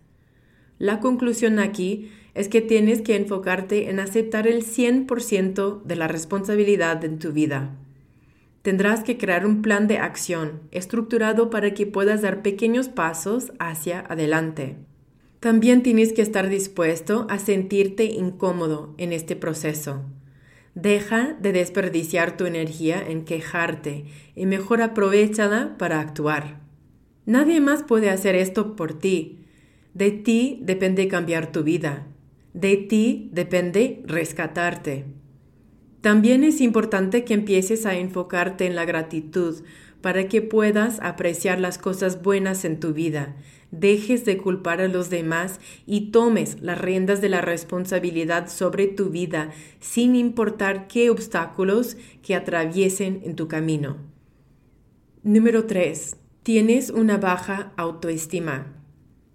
La 0.78 1.00
conclusión 1.00 1.59
aquí 1.59 2.12
es 2.35 2.47
que 2.47 2.61
tienes 2.61 3.00
que 3.00 3.16
enfocarte 3.16 3.90
en 3.90 3.99
aceptar 3.99 4.47
el 4.47 4.64
100% 4.64 5.83
de 5.83 5.97
la 5.97 6.07
responsabilidad 6.07 7.04
en 7.04 7.19
tu 7.19 7.33
vida. 7.33 7.75
Tendrás 8.62 9.02
que 9.02 9.19
crear 9.19 9.47
un 9.47 9.62
plan 9.62 9.88
de 9.88 9.99
acción 9.99 10.61
estructurado 10.71 11.50
para 11.50 11.75
que 11.75 11.87
puedas 11.88 12.23
dar 12.23 12.42
pequeños 12.42 12.88
pasos 12.88 13.50
hacia 13.59 13.99
adelante. 14.09 14.76
También 15.40 15.83
tienes 15.83 16.12
que 16.12 16.23
estar 16.23 16.49
dispuesto 16.49 17.26
a 17.28 17.40
sentirte 17.40 18.04
incómodo 18.04 18.95
en 18.97 19.12
este 19.12 19.35
proceso. 19.35 20.04
Deja 20.74 21.36
de 21.40 21.52
desperdiciar 21.52 22.36
tu 22.36 22.46
energía 22.46 23.02
en 23.06 23.24
quejarte 23.24 24.06
y 24.34 24.46
mejor 24.46 24.80
aprovechala 24.80 25.76
para 25.78 26.00
actuar. 26.00 26.60
Nadie 27.26 27.60
más 27.60 27.82
puede 27.82 28.10
hacer 28.10 28.34
esto 28.34 28.74
por 28.74 28.98
ti. 28.98 29.44
De 29.92 30.10
ti 30.10 30.60
depende 30.62 31.08
cambiar 31.08 31.52
tu 31.52 31.62
vida. 31.62 32.06
De 32.54 32.76
ti 32.76 33.28
depende 33.32 34.02
rescatarte. 34.06 35.04
También 36.00 36.42
es 36.42 36.60
importante 36.60 37.24
que 37.24 37.34
empieces 37.34 37.86
a 37.86 37.96
enfocarte 37.96 38.66
en 38.66 38.74
la 38.74 38.84
gratitud 38.84 39.62
para 40.02 40.28
que 40.28 40.42
puedas 40.42 41.00
apreciar 41.00 41.59
las 41.59 41.78
cosas 41.78 42.23
buenas 42.23 42.64
en 42.66 42.80
tu 42.80 42.92
vida, 42.92 43.37
dejes 43.71 44.25
de 44.25 44.37
culpar 44.37 44.80
a 44.80 44.88
los 44.88 45.09
demás 45.09 45.59
y 45.87 46.11
tomes 46.11 46.61
las 46.61 46.80
riendas 46.80 47.21
de 47.21 47.30
la 47.30 47.40
responsabilidad 47.40 48.49
sobre 48.49 48.87
tu 48.87 49.09
vida 49.09 49.50
sin 49.80 50.14
importar 50.14 50.87
qué 50.88 51.09
obstáculos 51.09 51.97
que 52.23 52.35
atraviesen 52.35 53.23
en 53.25 53.35
tu 53.35 53.49
camino. 53.49 53.97
Número 55.23 55.66
3. 55.66 56.16
Tienes 56.42 56.90
una 56.90 57.16
baja 57.16 57.73
autoestima. 57.76 58.75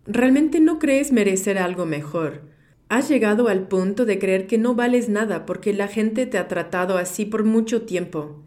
¿Realmente 0.05 0.59
no 0.59 0.79
crees 0.79 1.11
merecer 1.11 1.57
algo 1.57 1.85
mejor? 1.85 2.41
Has 2.89 3.09
llegado 3.09 3.47
al 3.47 3.67
punto 3.67 4.05
de 4.05 4.19
creer 4.19 4.47
que 4.47 4.57
no 4.57 4.75
vales 4.75 5.09
nada 5.09 5.45
porque 5.45 5.73
la 5.73 5.87
gente 5.87 6.25
te 6.25 6.37
ha 6.37 6.47
tratado 6.47 6.97
así 6.97 7.25
por 7.25 7.43
mucho 7.43 7.81
tiempo. 7.81 8.46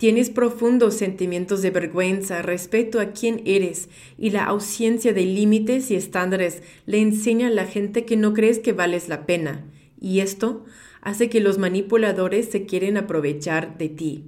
Tienes 0.00 0.30
profundos 0.30 0.94
sentimientos 0.94 1.60
de 1.60 1.70
vergüenza 1.70 2.40
respecto 2.40 3.00
a 3.00 3.10
quién 3.12 3.42
eres 3.44 3.90
y 4.16 4.30
la 4.30 4.44
ausencia 4.44 5.12
de 5.12 5.26
límites 5.26 5.90
y 5.90 5.94
estándares 5.94 6.62
le 6.86 7.02
enseña 7.02 7.48
a 7.48 7.50
la 7.50 7.66
gente 7.66 8.06
que 8.06 8.16
no 8.16 8.32
crees 8.32 8.60
que 8.60 8.72
vales 8.72 9.10
la 9.10 9.26
pena, 9.26 9.66
y 10.00 10.20
esto 10.20 10.64
hace 11.02 11.28
que 11.28 11.40
los 11.40 11.58
manipuladores 11.58 12.48
se 12.48 12.64
quieren 12.64 12.96
aprovechar 12.96 13.76
de 13.76 13.90
ti. 13.90 14.24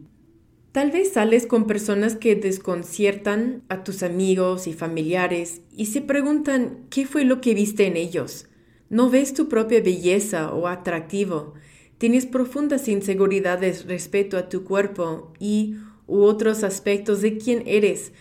Tal 0.72 0.90
vez 0.90 1.14
sales 1.14 1.46
con 1.46 1.66
personas 1.66 2.16
que 2.16 2.34
desconciertan 2.34 3.62
a 3.70 3.82
tus 3.82 4.02
amigos 4.02 4.66
y 4.66 4.74
familiares 4.74 5.62
y 5.74 5.86
se 5.86 6.02
preguntan 6.02 6.80
qué 6.90 7.06
fue 7.06 7.24
lo 7.24 7.40
que 7.40 7.54
viste 7.54 7.86
en 7.86 7.96
ellos. 7.96 8.46
No 8.90 9.08
ves 9.08 9.32
tu 9.32 9.48
propia 9.48 9.80
belleza 9.80 10.52
o 10.52 10.68
atractivo. 10.68 11.54
Tienes 12.02 12.26
profundas 12.26 12.88
inseguridades 12.88 13.86
respecto 13.86 14.36
a 14.36 14.48
tu 14.48 14.64
cuerpo 14.64 15.32
y 15.38 15.76
u 16.08 16.22
otros 16.22 16.64
aspectos 16.64 17.22
de 17.22 17.38
quién 17.38 17.62
eres. 17.64 18.12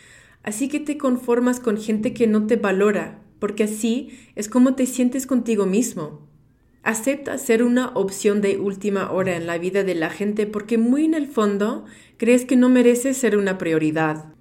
Así 0.43 0.67
que 0.67 0.79
te 0.79 0.99
conformas 0.99 1.59
con 1.59 1.77
gente 1.77 2.13
que 2.13 2.27
no 2.27 2.45
te 2.45 2.57
valora, 2.57 3.23
porque 3.39 3.63
así 3.63 4.11
es 4.35 4.49
como 4.49 4.75
te 4.75 4.85
sientes 4.85 5.25
contigo 5.25 5.65
mismo. 5.65 6.27
Acepta 6.83 7.39
ser 7.39 7.63
una 7.63 7.87
opción 7.95 8.39
de 8.39 8.59
última 8.59 9.11
hora 9.11 9.35
en 9.35 9.47
la 9.47 9.57
vida 9.57 9.83
de 9.83 9.95
la 9.95 10.11
gente 10.11 10.45
porque 10.45 10.77
muy 10.77 11.05
en 11.05 11.15
el 11.15 11.25
fondo 11.25 11.85
crees 12.17 12.45
que 12.45 12.57
no 12.57 12.69
mereces 12.69 13.17
ser 13.17 13.35
una 13.35 13.57
prioridad. 13.57 14.35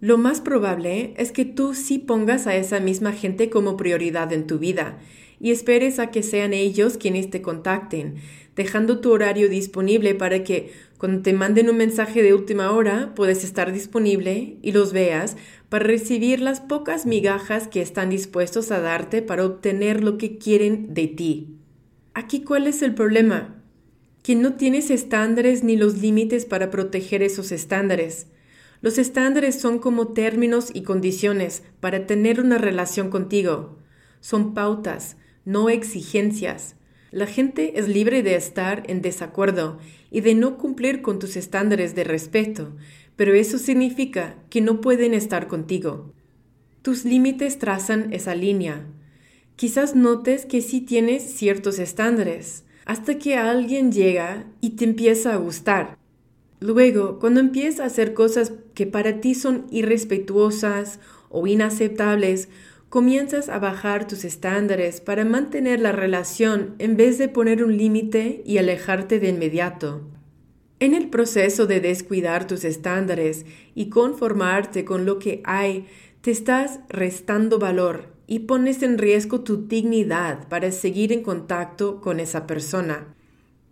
Lo 0.00 0.16
más 0.16 0.40
probable 0.40 1.12
es 1.18 1.30
que 1.30 1.44
tú 1.44 1.74
sí 1.74 1.98
pongas 1.98 2.46
a 2.46 2.56
esa 2.56 2.80
misma 2.80 3.12
gente 3.12 3.50
como 3.50 3.76
prioridad 3.76 4.32
en 4.32 4.46
tu 4.46 4.58
vida 4.58 4.98
y 5.42 5.50
esperes 5.50 5.98
a 5.98 6.12
que 6.12 6.22
sean 6.22 6.54
ellos 6.54 6.96
quienes 6.96 7.28
te 7.28 7.42
contacten, 7.42 8.14
dejando 8.56 9.00
tu 9.00 9.10
horario 9.12 9.48
disponible 9.48 10.14
para 10.14 10.44
que 10.44 10.72
cuando 10.98 11.22
te 11.22 11.32
manden 11.32 11.68
un 11.68 11.76
mensaje 11.76 12.22
de 12.22 12.34
última 12.34 12.70
hora 12.70 13.12
puedes 13.14 13.44
estar 13.44 13.72
disponible 13.72 14.56
y 14.62 14.72
los 14.72 14.92
veas 14.92 15.36
para 15.68 15.84
recibir 15.84 16.40
las 16.40 16.60
pocas 16.60 17.06
migajas 17.06 17.66
que 17.66 17.80
están 17.80 18.10
dispuestos 18.10 18.70
a 18.70 18.80
darte 18.80 19.22
para 19.22 19.44
obtener 19.44 20.04
lo 20.04 20.18
que 20.18 20.38
quieren 20.38 20.94
de 20.94 21.08
ti. 21.08 21.56
Aquí 22.14 22.42
cuál 22.42 22.66
es 22.66 22.82
el 22.82 22.94
problema? 22.94 23.56
Que 24.22 24.36
no 24.36 24.54
tienes 24.54 24.90
estándares 24.90 25.64
ni 25.64 25.76
los 25.76 25.98
límites 25.98 26.44
para 26.44 26.70
proteger 26.70 27.22
esos 27.22 27.52
estándares. 27.52 28.26
Los 28.82 28.98
estándares 28.98 29.60
son 29.60 29.78
como 29.78 30.08
términos 30.08 30.70
y 30.74 30.82
condiciones 30.82 31.62
para 31.80 32.06
tener 32.06 32.40
una 32.40 32.58
relación 32.58 33.10
contigo. 33.10 33.78
Son 34.20 34.54
pautas, 34.54 35.16
no 35.44 35.70
exigencias. 35.70 36.76
La 37.12 37.26
gente 37.26 37.78
es 37.78 37.88
libre 37.88 38.22
de 38.22 38.36
estar 38.36 38.84
en 38.86 39.02
desacuerdo 39.02 39.78
y 40.10 40.22
de 40.22 40.34
no 40.34 40.56
cumplir 40.56 41.02
con 41.02 41.18
tus 41.18 41.36
estándares 41.36 41.94
de 41.94 42.04
respeto, 42.04 42.72
pero 43.16 43.34
eso 43.34 43.58
significa 43.58 44.34
que 44.48 44.62
no 44.62 44.80
pueden 44.80 45.12
estar 45.12 45.46
contigo. 45.46 46.14
Tus 46.80 47.04
límites 47.04 47.58
trazan 47.58 48.14
esa 48.14 48.34
línea. 48.34 48.86
Quizás 49.56 49.94
notes 49.94 50.46
que 50.46 50.62
sí 50.62 50.80
tienes 50.80 51.22
ciertos 51.22 51.78
estándares. 51.78 52.64
hasta 52.84 53.16
que 53.16 53.36
alguien 53.36 53.92
llega 53.92 54.44
y 54.60 54.70
te 54.70 54.84
empieza 54.84 55.32
a 55.32 55.36
gustar. 55.36 55.96
Luego, 56.58 57.20
cuando 57.20 57.38
empieza 57.38 57.84
a 57.84 57.86
hacer 57.86 58.12
cosas 58.12 58.54
que 58.74 58.86
para 58.86 59.20
ti 59.20 59.36
son 59.36 59.66
irrespetuosas 59.70 60.98
o 61.28 61.46
inaceptables, 61.46 62.48
comienzas 62.92 63.48
a 63.48 63.58
bajar 63.58 64.06
tus 64.06 64.22
estándares 64.22 65.00
para 65.00 65.24
mantener 65.24 65.80
la 65.80 65.92
relación 65.92 66.74
en 66.78 66.98
vez 66.98 67.16
de 67.16 67.26
poner 67.26 67.64
un 67.64 67.78
límite 67.78 68.42
y 68.44 68.58
alejarte 68.58 69.18
de 69.18 69.30
inmediato. 69.30 70.02
En 70.78 70.92
el 70.92 71.08
proceso 71.08 71.66
de 71.66 71.80
descuidar 71.80 72.46
tus 72.46 72.64
estándares 72.64 73.46
y 73.74 73.88
conformarte 73.88 74.84
con 74.84 75.06
lo 75.06 75.18
que 75.18 75.40
hay, 75.44 75.86
te 76.20 76.30
estás 76.30 76.80
restando 76.90 77.58
valor 77.58 78.12
y 78.26 78.40
pones 78.40 78.82
en 78.82 78.98
riesgo 78.98 79.40
tu 79.40 79.66
dignidad 79.66 80.46
para 80.48 80.70
seguir 80.70 81.14
en 81.14 81.22
contacto 81.22 82.02
con 82.02 82.20
esa 82.20 82.46
persona. 82.46 83.14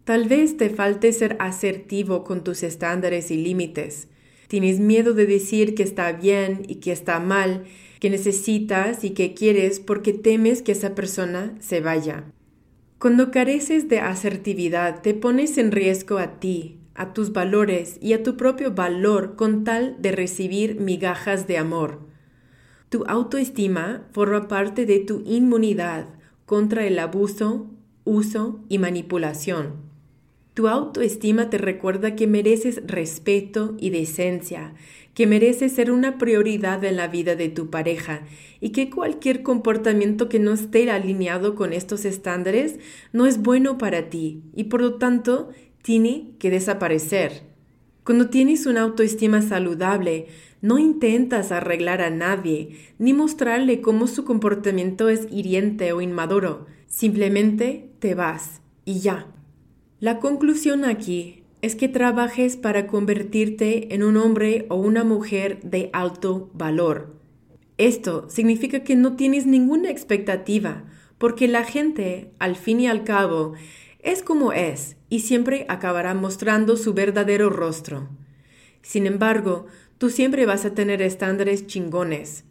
Tal 0.05 0.29
vez 0.29 0.57
te 0.57 0.71
falte 0.71 1.13
ser 1.13 1.37
asertivo 1.41 2.25
con 2.25 2.43
tus 2.43 2.63
estándares 2.63 3.31
y 3.31 3.37
límites. 3.37 4.09
Tienes 4.49 4.81
miedo 4.81 5.13
de 5.13 5.27
decir 5.27 5.75
que 5.75 5.83
está 5.83 6.11
bien 6.11 6.63
y 6.69 6.77
que 6.77 6.91
está 6.91 7.21
mal, 7.21 7.67
que 8.01 8.11
necesitas 8.11 9.05
y 9.05 9.11
que 9.11 9.35
quieres 9.35 9.79
porque 9.79 10.13
temes 10.13 10.63
que 10.63 10.73
esa 10.73 10.95
persona 10.95 11.55
se 11.61 11.81
vaya. 11.81 12.25
Cuando 12.99 13.31
careces 13.31 13.89
de 13.89 14.01
asertividad, 14.01 15.03
te 15.03 15.15
pones 15.15 15.57
en 15.59 15.71
riesgo 15.71 16.19
a 16.19 16.41
ti, 16.41 16.79
a 16.95 17.13
tus 17.13 17.33
valores 17.33 17.99
y 18.03 18.15
a 18.15 18.23
tu 18.23 18.37
propio 18.37 18.73
valor 18.73 19.37
con 19.37 19.65
tal 19.65 19.97
de 20.01 20.13
recibir 20.13 20.81
migajas 20.81 21.47
de 21.47 21.57
amor. 21.57 22.01
Tu 22.89 23.05
autoestima 23.07 24.09
forma 24.13 24.49
parte 24.49 24.85
de 24.85 24.99
tu 24.99 25.23
inmunidad 25.25 26.09
contra 26.45 26.87
el 26.87 26.99
abuso, 26.99 27.71
uso 28.05 28.61
y 28.69 28.79
manipulación. 28.79 29.89
Tu 30.55 30.67
autoestima 30.69 31.49
te 31.49 31.57
recuerda 31.57 32.17
que 32.17 32.27
mereces 32.27 32.83
respeto 32.85 33.77
y 33.79 33.91
decencia, 33.91 34.75
que 35.15 35.27
mereces 35.27 35.73
ser 35.73 35.91
una 35.91 36.19
prioridad 36.19 36.85
en 36.85 36.97
la 36.97 37.09
vida 37.09 37.37
de 37.37 37.49
tu 37.49 37.71
pareja 37.71 38.23
y 38.61 38.71
que 38.71 38.91
cualquier 38.91 39.43
comportamiento 39.43 40.29
que 40.29 40.39
no 40.39 40.53
esté 40.53 40.91
alineado 40.91 41.55
con 41.55 41.73
estos 41.73 42.05
estándares 42.05 42.79
no 43.13 43.27
es 43.27 43.43
bueno 43.43 43.79
para 43.79 44.09
ti 44.09 44.43
y 44.55 44.65
por 44.65 44.81
lo 44.81 44.95
tanto 44.95 45.51
tiene 45.83 46.31
que 46.39 46.51
desaparecer. 46.51 47.43
Cuando 48.05 48.29
tienes 48.29 48.67
una 48.67 48.83
autoestima 48.83 49.43
saludable, 49.43 50.27
no 50.63 50.79
intentas 50.79 51.53
arreglar 51.53 52.03
a 52.03 52.11
nadie 52.11 52.77
ni 52.99 53.13
mostrarle 53.13 53.81
cómo 53.81 54.07
su 54.07 54.25
comportamiento 54.25 55.09
es 55.09 55.27
hiriente 55.31 55.93
o 55.93 56.01
inmaduro. 56.01 56.67
Simplemente 56.87 57.91
te 57.99 58.15
vas 58.15 58.61
y 58.85 59.01
ya. 59.01 59.27
La 60.01 60.19
conclusión 60.19 60.85
aquí 60.85 61.40
es 61.63 61.77
que 61.77 61.89
trabajes 61.89 62.57
para 62.57 62.87
convertirte 62.87 63.95
en 63.95 64.03
un 64.03 64.17
hombre 64.17 64.67
o 64.71 64.77
una 64.77 65.05
mujer 65.05 65.61
de 65.63 65.91
alto 65.93 66.51
valor. 66.55 67.17
Esto 67.77 68.29
significa 68.29 68.85
que 68.85 68.97
no 68.97 69.17
tienes 69.17 69.47
ninguna 69.47 69.91
expectativa, 69.91 70.85
porque 71.19 71.49
la 71.49 71.65
gente, 71.65 72.33
al 72.39 72.57
fin 72.57 72.81
y 72.81 72.87
al 72.87 73.05
cabo, 73.05 73.55
es 73.99 74.23
como 74.23 74.53
es 74.53 74.97
y 75.11 75.21
siempre 75.21 75.67
acabará 75.69 76.15
mostrando 76.15 76.77
su 76.77 76.95
verdadero 76.95 77.51
rostro. 77.51 78.09
Sin 78.83 79.07
embargo, 79.07 79.67
tú 79.99 80.09
siempre 80.09 80.47
vas 80.47 80.65
a 80.65 80.75
tener 80.75 81.03
estándares 81.03 81.67
chingones. 81.67 82.45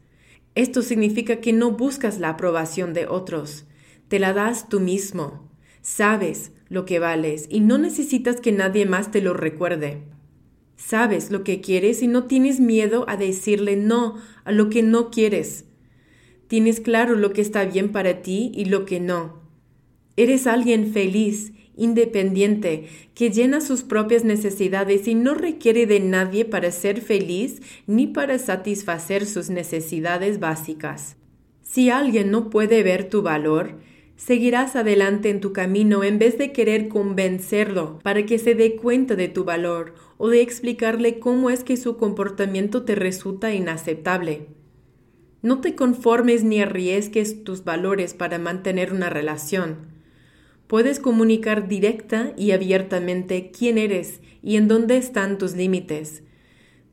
Esto 0.53 0.81
significa 0.81 1.37
que 1.37 1.53
no 1.53 1.71
buscas 1.71 2.19
la 2.19 2.29
aprobación 2.29 2.93
de 2.93 3.07
otros, 3.07 3.65
te 4.07 4.19
la 4.19 4.33
das 4.33 4.69
tú 4.69 4.79
mismo. 4.79 5.48
Sabes 5.91 6.51
lo 6.69 6.85
que 6.85 6.99
vales 6.99 7.47
y 7.49 7.61
no 7.61 7.79
necesitas 7.79 8.39
que 8.41 8.51
nadie 8.51 8.85
más 8.85 9.09
te 9.09 9.23
lo 9.23 9.33
recuerde. 9.33 10.03
Sabes 10.77 11.31
lo 11.31 11.43
que 11.43 11.61
quieres 11.61 12.03
y 12.03 12.07
no 12.07 12.25
tienes 12.25 12.59
miedo 12.59 13.05
a 13.09 13.17
decirle 13.17 13.75
no 13.75 14.17
a 14.43 14.51
lo 14.51 14.69
que 14.69 14.83
no 14.83 15.09
quieres. 15.09 15.65
Tienes 16.47 16.79
claro 16.79 17.15
lo 17.15 17.33
que 17.33 17.41
está 17.41 17.65
bien 17.65 17.91
para 17.91 18.21
ti 18.21 18.51
y 18.53 18.65
lo 18.65 18.85
que 18.85 18.99
no. 18.99 19.41
Eres 20.15 20.45
alguien 20.45 20.93
feliz, 20.93 21.53
independiente, 21.75 22.87
que 23.15 23.31
llena 23.31 23.59
sus 23.59 23.81
propias 23.81 24.23
necesidades 24.23 25.07
y 25.07 25.15
no 25.15 25.33
requiere 25.33 25.87
de 25.87 26.01
nadie 26.01 26.45
para 26.45 26.71
ser 26.71 27.01
feliz 27.01 27.63
ni 27.87 28.05
para 28.05 28.37
satisfacer 28.37 29.25
sus 29.25 29.49
necesidades 29.49 30.39
básicas. 30.39 31.17
Si 31.63 31.89
alguien 31.89 32.29
no 32.29 32.51
puede 32.51 32.83
ver 32.83 33.09
tu 33.09 33.23
valor, 33.23 33.88
seguirás 34.19 34.75
adelante 34.75 35.29
en 35.29 35.39
tu 35.39 35.53
camino 35.53 36.03
en 36.03 36.19
vez 36.19 36.37
de 36.37 36.51
querer 36.51 36.89
convencerlo 36.89 37.99
para 38.03 38.25
que 38.25 38.37
se 38.37 38.53
dé 38.53 38.75
cuenta 38.75 39.15
de 39.15 39.29
tu 39.29 39.45
valor 39.45 39.95
o 40.17 40.27
de 40.27 40.41
explicarle 40.41 41.19
cómo 41.19 41.49
es 41.49 41.63
que 41.63 41.77
su 41.77 41.95
comportamiento 41.95 42.83
te 42.83 42.95
resulta 42.95 43.53
inaceptable. 43.53 44.47
No 45.41 45.61
te 45.61 45.73
conformes 45.73 46.43
ni 46.43 46.59
arriesgues 46.59 47.45
tus 47.45 47.63
valores 47.63 48.13
para 48.13 48.39
mantener 48.39 48.91
una 48.91 49.09
relación. 49.09 49.87
Puedes 50.67 50.99
comunicar 50.99 51.69
directa 51.69 52.33
y 52.37 52.51
abiertamente 52.51 53.51
quién 53.57 53.77
eres 53.77 54.19
y 54.43 54.57
en 54.57 54.67
dónde 54.67 54.97
están 54.97 55.37
tus 55.37 55.55
límites. 55.55 56.23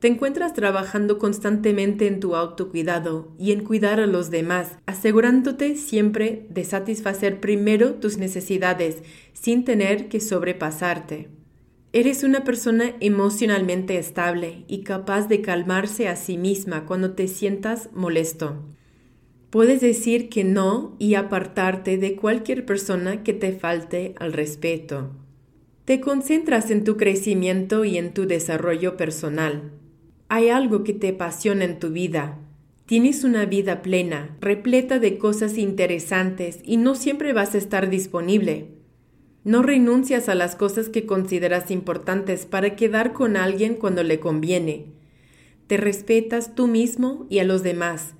Te 0.06 0.12
encuentras 0.12 0.54
trabajando 0.54 1.18
constantemente 1.18 2.06
en 2.06 2.20
tu 2.20 2.36
autocuidado 2.36 3.32
y 3.40 3.50
en 3.50 3.64
cuidar 3.64 3.98
a 3.98 4.06
los 4.06 4.30
demás, 4.30 4.78
asegurándote 4.86 5.74
siempre 5.74 6.46
de 6.48 6.64
satisfacer 6.64 7.40
primero 7.40 7.94
tus 7.94 8.16
necesidades 8.16 8.98
sin 9.32 9.64
tener 9.64 10.08
que 10.08 10.20
sobrepasarte. 10.20 11.28
Eres 11.92 12.22
una 12.22 12.44
persona 12.44 12.94
emocionalmente 13.00 13.98
estable 13.98 14.62
y 14.68 14.84
capaz 14.84 15.26
de 15.26 15.40
calmarse 15.40 16.06
a 16.06 16.14
sí 16.14 16.38
misma 16.38 16.86
cuando 16.86 17.14
te 17.14 17.26
sientas 17.26 17.88
molesto. 17.92 18.62
Puedes 19.50 19.80
decir 19.80 20.28
que 20.28 20.44
no 20.44 20.94
y 21.00 21.16
apartarte 21.16 21.98
de 21.98 22.14
cualquier 22.14 22.64
persona 22.64 23.24
que 23.24 23.32
te 23.32 23.50
falte 23.50 24.14
al 24.20 24.32
respeto. 24.32 25.10
Te 25.84 26.00
concentras 26.00 26.70
en 26.70 26.84
tu 26.84 26.96
crecimiento 26.96 27.84
y 27.84 27.98
en 27.98 28.14
tu 28.14 28.28
desarrollo 28.28 28.96
personal. 28.96 29.72
Hay 30.28 30.48
algo 30.48 30.82
que 30.82 30.92
te 30.92 31.08
apasiona 31.10 31.64
en 31.64 31.78
tu 31.78 31.90
vida. 31.90 32.38
Tienes 32.86 33.22
una 33.22 33.46
vida 33.46 33.82
plena, 33.82 34.36
repleta 34.40 34.98
de 34.98 35.18
cosas 35.18 35.56
interesantes 35.56 36.60
y 36.64 36.76
no 36.78 36.94
siempre 36.94 37.32
vas 37.32 37.54
a 37.54 37.58
estar 37.58 37.90
disponible. 37.90 38.68
No 39.44 39.62
renuncias 39.62 40.28
a 40.28 40.34
las 40.34 40.56
cosas 40.56 40.88
que 40.88 41.06
consideras 41.06 41.70
importantes 41.70 42.46
para 42.46 42.74
quedar 42.74 43.12
con 43.12 43.36
alguien 43.36 43.74
cuando 43.74 44.02
le 44.02 44.18
conviene. 44.18 44.86
Te 45.68 45.76
respetas 45.76 46.56
tú 46.56 46.66
mismo 46.66 47.26
y 47.30 47.38
a 47.38 47.44
los 47.44 47.62
demás. 47.62 48.14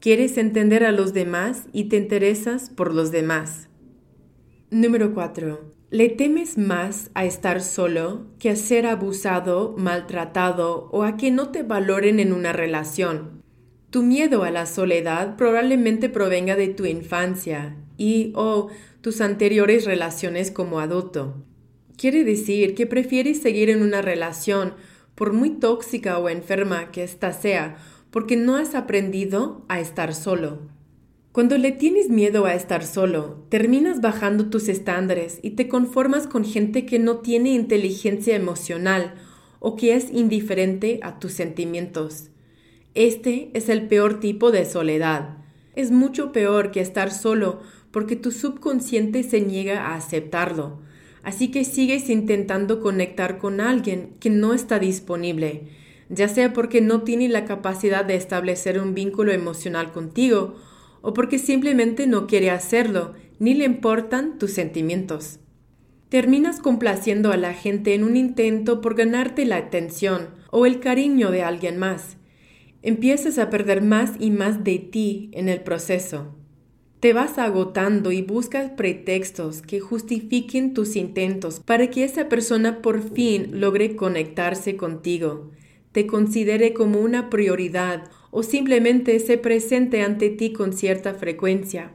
Quieres 0.00 0.36
entender 0.36 0.84
a 0.84 0.92
los 0.92 1.14
demás 1.14 1.64
y 1.72 1.84
te 1.84 1.96
interesas 1.96 2.68
por 2.68 2.94
los 2.94 3.10
demás. 3.12 3.68
Número 4.70 5.14
4. 5.14 5.72
¿Le 5.90 6.08
temes 6.08 6.58
más 6.58 7.10
a 7.14 7.24
estar 7.24 7.62
solo 7.62 8.26
que 8.40 8.50
a 8.50 8.56
ser 8.56 8.86
abusado, 8.86 9.76
maltratado 9.78 10.88
o 10.90 11.04
a 11.04 11.16
que 11.16 11.30
no 11.30 11.50
te 11.50 11.62
valoren 11.62 12.18
en 12.18 12.32
una 12.32 12.52
relación? 12.52 13.44
Tu 13.90 14.02
miedo 14.02 14.42
a 14.42 14.50
la 14.50 14.66
soledad 14.66 15.36
probablemente 15.36 16.08
provenga 16.08 16.56
de 16.56 16.66
tu 16.66 16.86
infancia 16.86 17.76
y 17.96 18.32
o 18.34 18.68
tus 19.00 19.20
anteriores 19.20 19.84
relaciones 19.84 20.50
como 20.50 20.80
adulto. 20.80 21.44
Quiere 21.96 22.24
decir 22.24 22.74
que 22.74 22.88
prefieres 22.88 23.40
seguir 23.40 23.70
en 23.70 23.80
una 23.80 24.02
relación, 24.02 24.74
por 25.14 25.32
muy 25.32 25.50
tóxica 25.50 26.18
o 26.18 26.28
enferma 26.28 26.90
que 26.90 27.04
ésta 27.04 27.32
sea, 27.32 27.76
porque 28.10 28.36
no 28.36 28.56
has 28.56 28.74
aprendido 28.74 29.64
a 29.68 29.78
estar 29.78 30.16
solo. 30.16 30.62
Cuando 31.36 31.58
le 31.58 31.70
tienes 31.70 32.08
miedo 32.08 32.46
a 32.46 32.54
estar 32.54 32.82
solo, 32.82 33.44
terminas 33.50 34.00
bajando 34.00 34.48
tus 34.48 34.70
estándares 34.70 35.38
y 35.42 35.50
te 35.50 35.68
conformas 35.68 36.26
con 36.26 36.46
gente 36.46 36.86
que 36.86 36.98
no 36.98 37.18
tiene 37.18 37.50
inteligencia 37.50 38.34
emocional 38.34 39.12
o 39.58 39.76
que 39.76 39.94
es 39.94 40.10
indiferente 40.10 40.98
a 41.02 41.18
tus 41.18 41.34
sentimientos. 41.34 42.30
Este 42.94 43.50
es 43.52 43.68
el 43.68 43.86
peor 43.86 44.18
tipo 44.18 44.50
de 44.50 44.64
soledad. 44.64 45.36
Es 45.74 45.90
mucho 45.90 46.32
peor 46.32 46.70
que 46.70 46.80
estar 46.80 47.10
solo 47.10 47.60
porque 47.90 48.16
tu 48.16 48.30
subconsciente 48.30 49.22
se 49.22 49.42
niega 49.42 49.88
a 49.88 49.94
aceptarlo. 49.94 50.78
Así 51.22 51.50
que 51.50 51.66
sigues 51.66 52.08
intentando 52.08 52.80
conectar 52.80 53.36
con 53.36 53.60
alguien 53.60 54.14
que 54.20 54.30
no 54.30 54.54
está 54.54 54.78
disponible, 54.78 55.64
ya 56.08 56.28
sea 56.28 56.54
porque 56.54 56.80
no 56.80 57.02
tiene 57.02 57.28
la 57.28 57.44
capacidad 57.44 58.06
de 58.06 58.16
establecer 58.16 58.80
un 58.80 58.94
vínculo 58.94 59.32
emocional 59.32 59.92
contigo 59.92 60.56
o 61.06 61.14
porque 61.14 61.38
simplemente 61.38 62.08
no 62.08 62.26
quiere 62.26 62.50
hacerlo, 62.50 63.14
ni 63.38 63.54
le 63.54 63.64
importan 63.64 64.38
tus 64.38 64.50
sentimientos. 64.50 65.38
Terminas 66.08 66.58
complaciendo 66.58 67.30
a 67.30 67.36
la 67.36 67.54
gente 67.54 67.94
en 67.94 68.02
un 68.02 68.16
intento 68.16 68.80
por 68.80 68.96
ganarte 68.96 69.46
la 69.46 69.56
atención 69.56 70.30
o 70.50 70.66
el 70.66 70.80
cariño 70.80 71.30
de 71.30 71.44
alguien 71.44 71.78
más. 71.78 72.16
Empiezas 72.82 73.38
a 73.38 73.50
perder 73.50 73.82
más 73.82 74.14
y 74.18 74.32
más 74.32 74.64
de 74.64 74.80
ti 74.80 75.30
en 75.32 75.48
el 75.48 75.60
proceso. 75.60 76.34
Te 76.98 77.12
vas 77.12 77.38
agotando 77.38 78.10
y 78.10 78.22
buscas 78.22 78.72
pretextos 78.72 79.62
que 79.62 79.78
justifiquen 79.78 80.74
tus 80.74 80.96
intentos 80.96 81.60
para 81.60 81.88
que 81.88 82.02
esa 82.02 82.28
persona 82.28 82.82
por 82.82 83.00
fin 83.12 83.60
logre 83.60 83.94
conectarse 83.94 84.76
contigo, 84.76 85.52
te 85.96 86.08
considere 86.08 86.74
como 86.74 86.98
una 86.98 87.30
prioridad 87.30 88.10
o 88.30 88.42
simplemente 88.42 89.18
se 89.20 89.38
presente 89.38 90.02
ante 90.02 90.30
ti 90.30 90.52
con 90.52 90.72
cierta 90.72 91.14
frecuencia. 91.14 91.92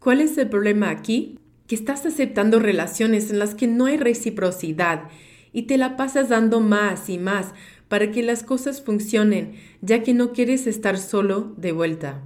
¿Cuál 0.00 0.20
es 0.20 0.38
el 0.38 0.48
problema 0.48 0.90
aquí? 0.90 1.38
Que 1.66 1.74
estás 1.74 2.06
aceptando 2.06 2.60
relaciones 2.60 3.30
en 3.30 3.38
las 3.38 3.54
que 3.54 3.66
no 3.66 3.86
hay 3.86 3.96
reciprocidad 3.96 5.08
y 5.52 5.62
te 5.62 5.78
la 5.78 5.96
pasas 5.96 6.28
dando 6.28 6.60
más 6.60 7.08
y 7.08 7.18
más 7.18 7.54
para 7.88 8.10
que 8.10 8.22
las 8.22 8.42
cosas 8.42 8.82
funcionen, 8.82 9.54
ya 9.80 10.02
que 10.02 10.14
no 10.14 10.32
quieres 10.32 10.66
estar 10.66 10.98
solo 10.98 11.54
de 11.56 11.72
vuelta. 11.72 12.22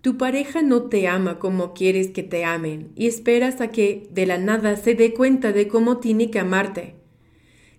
Tu 0.00 0.16
pareja 0.16 0.62
no 0.62 0.82
te 0.82 1.08
ama 1.08 1.40
como 1.40 1.74
quieres 1.74 2.10
que 2.10 2.22
te 2.22 2.44
amen 2.44 2.92
y 2.94 3.08
esperas 3.08 3.60
a 3.60 3.72
que 3.72 4.08
de 4.12 4.24
la 4.24 4.38
nada 4.38 4.76
se 4.76 4.94
dé 4.94 5.12
cuenta 5.12 5.52
de 5.52 5.66
cómo 5.66 5.98
tiene 5.98 6.30
que 6.30 6.38
amarte. 6.38 6.94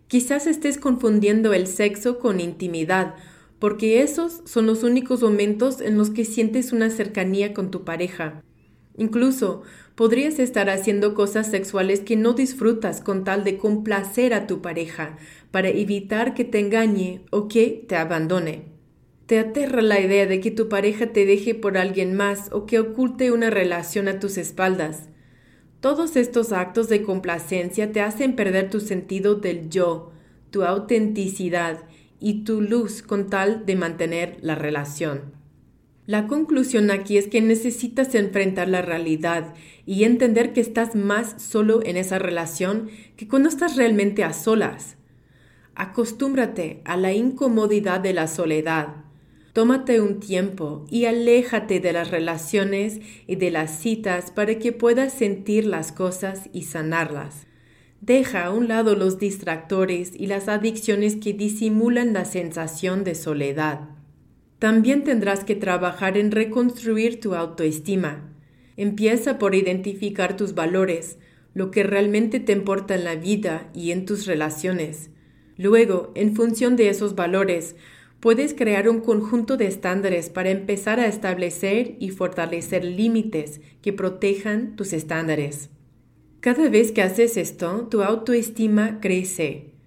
Quizás 0.07 0.45
estés 0.45 0.77
confundiendo 0.77 1.53
el 1.53 1.67
sexo 1.67 2.19
con 2.19 2.41
intimidad, 2.41 3.15
porque 3.59 4.01
esos 4.01 4.41
son 4.45 4.65
los 4.65 4.83
únicos 4.83 5.21
momentos 5.21 5.81
en 5.81 5.97
los 5.97 6.09
que 6.09 6.25
sientes 6.25 6.71
una 6.71 6.89
cercanía 6.89 7.53
con 7.53 7.71
tu 7.71 7.83
pareja. 7.83 8.43
Incluso 8.97 9.63
podrías 9.95 10.39
estar 10.39 10.69
haciendo 10.69 11.13
cosas 11.13 11.49
sexuales 11.49 12.01
que 12.01 12.15
no 12.15 12.33
disfrutas 12.33 13.01
con 13.01 13.23
tal 13.23 13.43
de 13.43 13.57
complacer 13.57 14.33
a 14.33 14.47
tu 14.47 14.61
pareja, 14.61 15.17
para 15.51 15.69
evitar 15.69 16.33
que 16.33 16.43
te 16.43 16.59
engañe 16.59 17.21
o 17.31 17.47
que 17.47 17.85
te 17.87 17.95
abandone. 17.95 18.65
Te 19.27 19.39
aterra 19.39 19.81
la 19.81 19.99
idea 19.99 20.25
de 20.25 20.39
que 20.39 20.51
tu 20.51 20.69
pareja 20.69 21.07
te 21.07 21.25
deje 21.25 21.53
por 21.53 21.77
alguien 21.77 22.15
más 22.15 22.49
o 22.51 22.65
que 22.65 22.79
oculte 22.79 23.31
una 23.31 23.49
relación 23.49 24.07
a 24.07 24.19
tus 24.19 24.37
espaldas. 24.37 25.09
Todos 25.79 26.15
estos 26.15 26.51
actos 26.51 26.89
de 26.89 27.03
complacencia 27.03 27.91
te 27.91 28.01
hacen 28.01 28.35
perder 28.35 28.69
tu 28.69 28.79
sentido 28.79 29.35
del 29.35 29.69
yo, 29.69 30.11
tu 30.49 30.63
autenticidad 30.63 31.83
y 32.19 32.43
tu 32.43 32.61
luz 32.61 33.01
con 33.01 33.29
tal 33.29 33.65
de 33.65 33.75
mantener 33.75 34.37
la 34.41 34.55
relación. 34.55 35.37
La 36.07 36.25
conclusión 36.27 36.89
aquí 36.89 37.17
es 37.17 37.27
que 37.27 37.41
necesitas 37.41 38.15
enfrentar 38.15 38.69
la 38.69 38.81
realidad 38.81 39.53
y 39.85 40.05
entender 40.05 40.53
que 40.53 40.61
estás 40.61 40.95
más 40.95 41.35
solo 41.41 41.81
en 41.83 41.97
esa 41.97 42.17
relación 42.17 42.89
que 43.17 43.27
cuando 43.27 43.49
estás 43.49 43.75
realmente 43.75 44.23
a 44.23 44.31
solas. 44.31 44.95
Acostúmbrate 45.75 46.81
a 46.85 46.95
la 46.95 47.11
incomodidad 47.11 47.99
de 47.99 48.13
la 48.13 48.27
soledad. 48.27 49.03
Tómate 49.51 49.99
un 49.99 50.21
tiempo 50.21 50.85
y 50.89 51.05
aléjate 51.05 51.81
de 51.81 51.91
las 51.91 52.09
relaciones 52.09 53.01
y 53.27 53.35
de 53.35 53.51
las 53.51 53.77
citas 53.77 54.31
para 54.31 54.59
que 54.59 54.71
puedas 54.71 55.11
sentir 55.11 55.65
las 55.65 55.91
cosas 55.91 56.49
y 56.53 56.63
sanarlas. 56.63 57.46
Deja 58.01 58.45
a 58.45 58.51
un 58.51 58.67
lado 58.67 58.95
los 58.95 59.17
distractores 59.17 60.11
y 60.15 60.27
las 60.27 60.47
adicciones 60.47 61.15
que 61.15 61.33
disimulan 61.33 62.13
la 62.13 62.25
sensación 62.25 63.03
de 63.03 63.15
soledad. 63.15 63.89
También 64.59 65.03
tendrás 65.03 65.43
que 65.43 65.55
trabajar 65.55 66.17
en 66.17 66.31
reconstruir 66.31 67.19
tu 67.19 67.35
autoestima. 67.35 68.33
Empieza 68.75 69.39
por 69.39 69.55
identificar 69.55 70.37
tus 70.37 70.53
valores, 70.53 71.17
lo 71.53 71.71
que 71.71 71.83
realmente 71.83 72.39
te 72.39 72.53
importa 72.53 72.95
en 72.95 73.03
la 73.03 73.15
vida 73.15 73.69
y 73.73 73.91
en 73.91 74.05
tus 74.05 74.27
relaciones. 74.27 75.09
Luego, 75.57 76.11
en 76.13 76.35
función 76.35 76.75
de 76.75 76.89
esos 76.89 77.15
valores, 77.15 77.75
puedes 78.19 78.53
crear 78.53 78.89
un 78.89 78.99
conjunto 79.01 79.57
de 79.57 79.67
estándares 79.67 80.29
para 80.29 80.51
empezar 80.51 80.99
a 80.99 81.07
establecer 81.07 81.95
y 81.99 82.09
fortalecer 82.09 82.85
límites 82.85 83.61
que 83.81 83.93
protejan 83.93 84.75
tus 84.75 84.93
estándares. 84.93 85.71
Cada 86.39 86.69
vez 86.69 86.91
que 86.91 87.01
haces 87.01 87.37
esto, 87.37 87.87
tu 87.89 88.03
autoestima 88.03 88.99
crece 88.99 89.77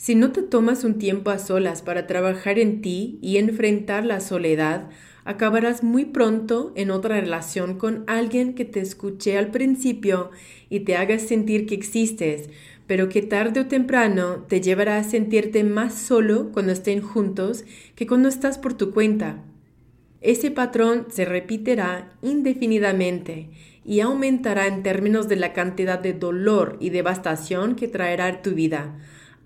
si 0.00 0.14
no 0.14 0.32
te 0.32 0.40
tomas 0.40 0.82
un 0.84 0.96
tiempo 0.96 1.28
a 1.28 1.38
solas 1.38 1.82
para 1.82 2.06
trabajar 2.06 2.58
en 2.58 2.80
ti 2.80 3.18
y 3.20 3.36
enfrentar 3.36 4.06
la 4.06 4.20
soledad, 4.20 4.88
acabarás 5.26 5.82
muy 5.82 6.06
pronto 6.06 6.72
en 6.74 6.90
otra 6.90 7.20
relación 7.20 7.76
con 7.76 8.04
alguien 8.06 8.54
que 8.54 8.64
te 8.64 8.80
escuche 8.80 9.36
al 9.36 9.50
principio 9.50 10.30
y 10.70 10.80
te 10.80 10.96
haga 10.96 11.18
sentir 11.18 11.66
que 11.66 11.74
existes, 11.74 12.48
pero 12.86 13.10
que 13.10 13.20
tarde 13.20 13.60
o 13.60 13.66
temprano 13.66 14.46
te 14.48 14.62
llevará 14.62 14.96
a 14.96 15.04
sentirte 15.04 15.64
más 15.64 15.92
solo 15.92 16.50
cuando 16.50 16.72
estén 16.72 17.02
juntos 17.02 17.66
que 17.94 18.06
cuando 18.06 18.30
estás 18.30 18.56
por 18.56 18.72
tu 18.72 18.92
cuenta. 18.92 19.44
Ese 20.22 20.50
patrón 20.50 21.08
se 21.10 21.26
repetirá 21.26 22.16
indefinidamente 22.22 23.50
y 23.84 24.00
aumentará 24.00 24.66
en 24.66 24.82
términos 24.82 25.28
de 25.28 25.36
la 25.36 25.52
cantidad 25.52 25.98
de 25.98 26.12
dolor 26.12 26.76
y 26.80 26.90
devastación 26.90 27.74
que 27.76 27.88
traerá 27.88 28.42
tu 28.42 28.52
vida 28.52 28.96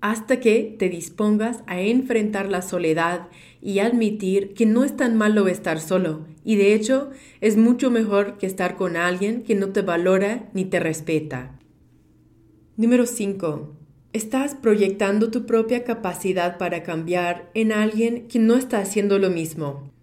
hasta 0.05 0.39
que 0.39 0.77
te 0.79 0.91
dispongas 0.91 1.61
a 1.67 1.81
enfrentar 1.81 2.51
la 2.51 2.61
soledad 2.61 3.29
y 3.63 3.79
admitir 3.79 4.53
que 4.53 4.67
no 4.67 4.85
es 4.85 4.95
tan 4.99 5.17
malo 5.17 5.49
estar 5.49 5.81
solo, 5.81 6.27
y 6.45 6.57
de 6.57 6.75
hecho 6.75 7.09
es 7.41 7.57
mucho 7.57 7.91
mejor 7.91 8.37
que 8.37 8.47
estar 8.47 8.77
con 8.77 8.99
alguien 8.99 9.45
que 9.45 9.55
no 9.55 9.71
te 9.71 9.81
valora 9.81 10.51
ni 10.53 10.67
te 10.67 10.79
respeta. 10.79 11.59
Número 12.77 13.07
5. 13.07 13.75
Estás 14.13 14.55
proyectando 14.55 15.31
tu 15.31 15.47
propia 15.47 15.85
capacidad 15.85 16.59
para 16.59 16.83
cambiar 16.83 17.51
en 17.55 17.73
alguien 17.73 18.29
que 18.29 18.39
no 18.39 18.57
está 18.57 18.81
haciendo 18.81 19.19
lo 19.19 19.31
mismo. 19.31 19.94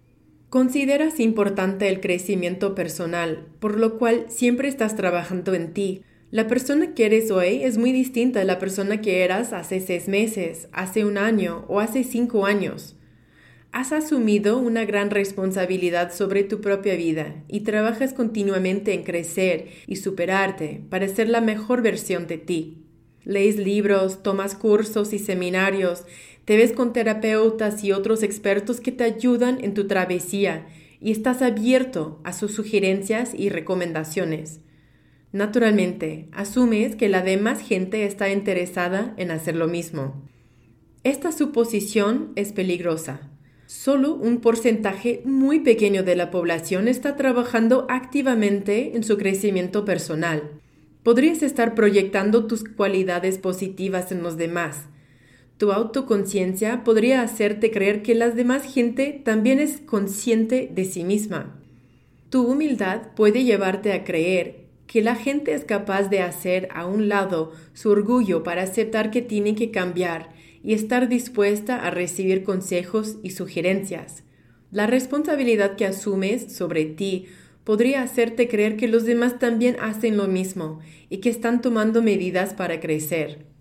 Consideras 0.52 1.18
importante 1.18 1.88
el 1.88 2.00
crecimiento 2.00 2.74
personal, 2.74 3.46
por 3.58 3.80
lo 3.80 3.96
cual 3.96 4.26
siempre 4.28 4.68
estás 4.68 4.96
trabajando 4.96 5.54
en 5.54 5.72
ti, 5.72 6.02
la 6.30 6.46
persona 6.46 6.92
que 6.92 7.06
eres 7.06 7.30
hoy 7.30 7.62
es 7.62 7.78
muy 7.78 7.90
distinta 7.90 8.42
a 8.42 8.44
la 8.44 8.58
persona 8.58 9.00
que 9.00 9.24
eras 9.24 9.54
hace 9.54 9.80
seis 9.80 10.08
meses, 10.08 10.68
hace 10.72 11.06
un 11.06 11.16
año 11.16 11.64
o 11.68 11.80
hace 11.80 12.04
cinco 12.04 12.44
años. 12.44 12.96
Has 13.72 13.92
asumido 13.92 14.58
una 14.58 14.84
gran 14.84 15.08
responsabilidad 15.08 16.12
sobre 16.12 16.44
tu 16.44 16.60
propia 16.60 16.96
vida 16.96 17.34
y 17.48 17.60
trabajas 17.60 18.12
continuamente 18.12 18.92
en 18.92 19.04
crecer 19.04 19.68
y 19.86 19.96
superarte 19.96 20.82
para 20.90 21.08
ser 21.08 21.30
la 21.30 21.40
mejor 21.40 21.80
versión 21.80 22.26
de 22.26 22.36
ti. 22.36 22.82
Lees 23.24 23.56
libros, 23.56 24.22
tomas 24.22 24.54
cursos 24.54 25.14
y 25.14 25.18
seminarios, 25.18 26.04
te 26.44 26.56
ves 26.56 26.72
con 26.72 26.92
terapeutas 26.92 27.84
y 27.84 27.92
otros 27.92 28.22
expertos 28.22 28.80
que 28.80 28.92
te 28.92 29.04
ayudan 29.04 29.62
en 29.62 29.74
tu 29.74 29.86
travesía 29.86 30.66
y 31.00 31.12
estás 31.12 31.42
abierto 31.42 32.20
a 32.24 32.32
sus 32.32 32.52
sugerencias 32.52 33.32
y 33.34 33.48
recomendaciones. 33.48 34.60
Naturalmente, 35.32 36.28
asumes 36.32 36.94
que 36.94 37.08
la 37.08 37.22
demás 37.22 37.60
gente 37.60 38.04
está 38.04 38.30
interesada 38.30 39.14
en 39.16 39.30
hacer 39.30 39.56
lo 39.56 39.66
mismo. 39.66 40.22
Esta 41.04 41.32
suposición 41.32 42.32
es 42.36 42.52
peligrosa. 42.52 43.30
Solo 43.66 44.14
un 44.14 44.40
porcentaje 44.40 45.22
muy 45.24 45.60
pequeño 45.60 46.02
de 46.02 46.14
la 46.14 46.30
población 46.30 46.86
está 46.86 47.16
trabajando 47.16 47.86
activamente 47.88 48.94
en 48.94 49.02
su 49.02 49.16
crecimiento 49.16 49.84
personal. 49.84 50.60
Podrías 51.02 51.42
estar 51.42 51.74
proyectando 51.74 52.46
tus 52.46 52.64
cualidades 52.64 53.38
positivas 53.38 54.12
en 54.12 54.22
los 54.22 54.36
demás. 54.36 54.88
Tu 55.62 55.70
autoconciencia 55.70 56.82
podría 56.82 57.22
hacerte 57.22 57.70
creer 57.70 58.02
que 58.02 58.16
la 58.16 58.30
demás 58.30 58.64
gente 58.64 59.22
también 59.24 59.60
es 59.60 59.78
consciente 59.78 60.68
de 60.74 60.84
sí 60.84 61.04
misma. 61.04 61.56
Tu 62.30 62.44
humildad 62.44 63.12
puede 63.14 63.44
llevarte 63.44 63.92
a 63.92 64.02
creer 64.02 64.64
que 64.88 65.02
la 65.02 65.14
gente 65.14 65.54
es 65.54 65.64
capaz 65.64 66.08
de 66.08 66.18
hacer 66.18 66.66
a 66.74 66.86
un 66.86 67.08
lado 67.08 67.52
su 67.74 67.90
orgullo 67.90 68.42
para 68.42 68.62
aceptar 68.62 69.12
que 69.12 69.22
tiene 69.22 69.54
que 69.54 69.70
cambiar 69.70 70.30
y 70.64 70.74
estar 70.74 71.08
dispuesta 71.08 71.76
a 71.86 71.92
recibir 71.92 72.42
consejos 72.42 73.18
y 73.22 73.30
sugerencias. 73.30 74.24
La 74.72 74.88
responsabilidad 74.88 75.76
que 75.76 75.86
asumes 75.86 76.52
sobre 76.52 76.86
ti 76.86 77.26
podría 77.62 78.02
hacerte 78.02 78.48
creer 78.48 78.76
que 78.76 78.88
los 78.88 79.04
demás 79.04 79.38
también 79.38 79.76
hacen 79.80 80.16
lo 80.16 80.26
mismo 80.26 80.80
y 81.08 81.18
que 81.18 81.30
están 81.30 81.62
tomando 81.62 82.02
medidas 82.02 82.52
para 82.52 82.80
crecer. 82.80 83.51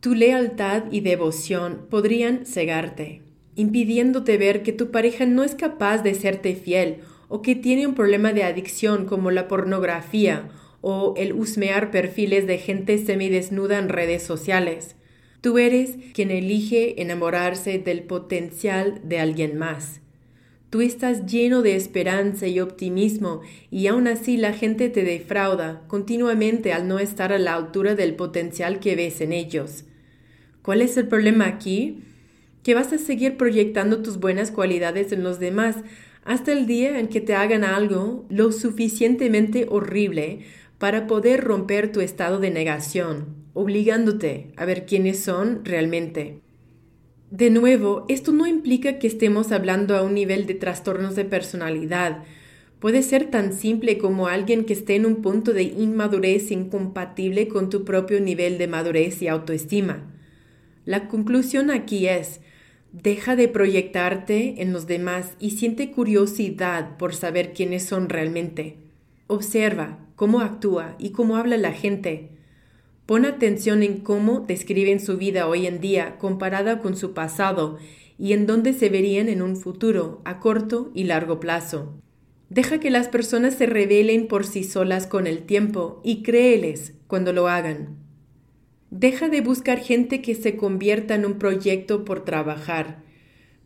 Tu 0.00 0.14
lealtad 0.14 0.84
y 0.92 1.00
devoción 1.00 1.86
podrían 1.90 2.46
cegarte, 2.46 3.22
impidiéndote 3.56 4.38
ver 4.38 4.62
que 4.62 4.72
tu 4.72 4.92
pareja 4.92 5.26
no 5.26 5.42
es 5.42 5.56
capaz 5.56 6.04
de 6.04 6.14
serte 6.14 6.54
fiel 6.54 6.98
o 7.26 7.42
que 7.42 7.56
tiene 7.56 7.84
un 7.84 7.96
problema 7.96 8.32
de 8.32 8.44
adicción 8.44 9.06
como 9.06 9.32
la 9.32 9.48
pornografía 9.48 10.50
o 10.82 11.14
el 11.16 11.32
husmear 11.32 11.90
perfiles 11.90 12.46
de 12.46 12.58
gente 12.58 12.96
semidesnuda 13.04 13.76
en 13.80 13.88
redes 13.88 14.22
sociales. 14.22 14.94
Tú 15.40 15.58
eres 15.58 15.96
quien 16.14 16.30
elige 16.30 17.02
enamorarse 17.02 17.80
del 17.80 18.04
potencial 18.04 19.00
de 19.02 19.18
alguien 19.18 19.58
más. 19.58 20.00
Tú 20.70 20.80
estás 20.80 21.26
lleno 21.26 21.62
de 21.62 21.74
esperanza 21.74 22.46
y 22.46 22.60
optimismo 22.60 23.40
y 23.68 23.88
aún 23.88 24.06
así 24.06 24.36
la 24.36 24.52
gente 24.52 24.90
te 24.90 25.02
defrauda 25.02 25.82
continuamente 25.88 26.72
al 26.72 26.86
no 26.86 27.00
estar 27.00 27.32
a 27.32 27.38
la 27.38 27.54
altura 27.54 27.96
del 27.96 28.14
potencial 28.14 28.78
que 28.78 28.94
ves 28.94 29.20
en 29.20 29.32
ellos. 29.32 29.86
¿Cuál 30.68 30.82
es 30.82 30.98
el 30.98 31.08
problema 31.08 31.46
aquí? 31.46 32.02
Que 32.62 32.74
vas 32.74 32.92
a 32.92 32.98
seguir 32.98 33.38
proyectando 33.38 34.02
tus 34.02 34.20
buenas 34.20 34.50
cualidades 34.50 35.12
en 35.12 35.24
los 35.24 35.40
demás 35.40 35.76
hasta 36.26 36.52
el 36.52 36.66
día 36.66 36.98
en 36.98 37.08
que 37.08 37.22
te 37.22 37.34
hagan 37.34 37.64
algo 37.64 38.26
lo 38.28 38.52
suficientemente 38.52 39.64
horrible 39.70 40.40
para 40.76 41.06
poder 41.06 41.42
romper 41.42 41.90
tu 41.90 42.02
estado 42.02 42.38
de 42.38 42.50
negación, 42.50 43.28
obligándote 43.54 44.52
a 44.58 44.66
ver 44.66 44.84
quiénes 44.84 45.20
son 45.20 45.64
realmente. 45.64 46.40
De 47.30 47.48
nuevo, 47.48 48.04
esto 48.10 48.32
no 48.32 48.46
implica 48.46 48.98
que 48.98 49.06
estemos 49.06 49.52
hablando 49.52 49.96
a 49.96 50.02
un 50.02 50.12
nivel 50.12 50.44
de 50.44 50.52
trastornos 50.52 51.16
de 51.16 51.24
personalidad. 51.24 52.24
Puede 52.78 53.02
ser 53.02 53.30
tan 53.30 53.54
simple 53.54 53.96
como 53.96 54.26
alguien 54.26 54.66
que 54.66 54.74
esté 54.74 54.96
en 54.96 55.06
un 55.06 55.22
punto 55.22 55.54
de 55.54 55.62
inmadurez 55.62 56.50
incompatible 56.50 57.48
con 57.48 57.70
tu 57.70 57.86
propio 57.86 58.20
nivel 58.20 58.58
de 58.58 58.66
madurez 58.66 59.22
y 59.22 59.28
autoestima. 59.28 60.12
La 60.88 61.06
conclusión 61.06 61.70
aquí 61.70 62.08
es, 62.08 62.40
Deja 62.92 63.36
de 63.36 63.46
proyectarte 63.46 64.62
en 64.62 64.72
los 64.72 64.86
demás 64.86 65.34
y 65.38 65.50
siente 65.50 65.90
curiosidad 65.90 66.96
por 66.96 67.14
saber 67.14 67.52
quiénes 67.52 67.82
son 67.82 68.08
realmente. 68.08 68.78
Observa 69.26 69.98
cómo 70.16 70.40
actúa 70.40 70.96
y 70.98 71.10
cómo 71.10 71.36
habla 71.36 71.58
la 71.58 71.72
gente. 71.72 72.30
Pon 73.04 73.26
atención 73.26 73.82
en 73.82 73.98
cómo 73.98 74.40
describen 74.40 74.98
su 74.98 75.18
vida 75.18 75.46
hoy 75.46 75.66
en 75.66 75.82
día 75.82 76.16
comparada 76.16 76.78
con 76.78 76.96
su 76.96 77.12
pasado 77.12 77.76
y 78.18 78.32
en 78.32 78.46
dónde 78.46 78.72
se 78.72 78.88
verían 78.88 79.28
en 79.28 79.42
un 79.42 79.56
futuro 79.56 80.22
a 80.24 80.40
corto 80.40 80.90
y 80.94 81.04
largo 81.04 81.38
plazo. 81.38 81.92
Deja 82.48 82.80
que 82.80 82.88
las 82.88 83.08
personas 83.08 83.56
se 83.56 83.66
revelen 83.66 84.26
por 84.26 84.46
sí 84.46 84.64
solas 84.64 85.06
con 85.06 85.26
el 85.26 85.42
tiempo 85.42 86.00
y 86.02 86.22
créeles 86.22 86.94
cuando 87.08 87.34
lo 87.34 87.46
hagan. 87.46 88.07
Deja 88.90 89.28
de 89.28 89.42
buscar 89.42 89.78
gente 89.80 90.22
que 90.22 90.34
se 90.34 90.56
convierta 90.56 91.14
en 91.14 91.26
un 91.26 91.38
proyecto 91.38 92.06
por 92.06 92.24
trabajar. 92.24 93.02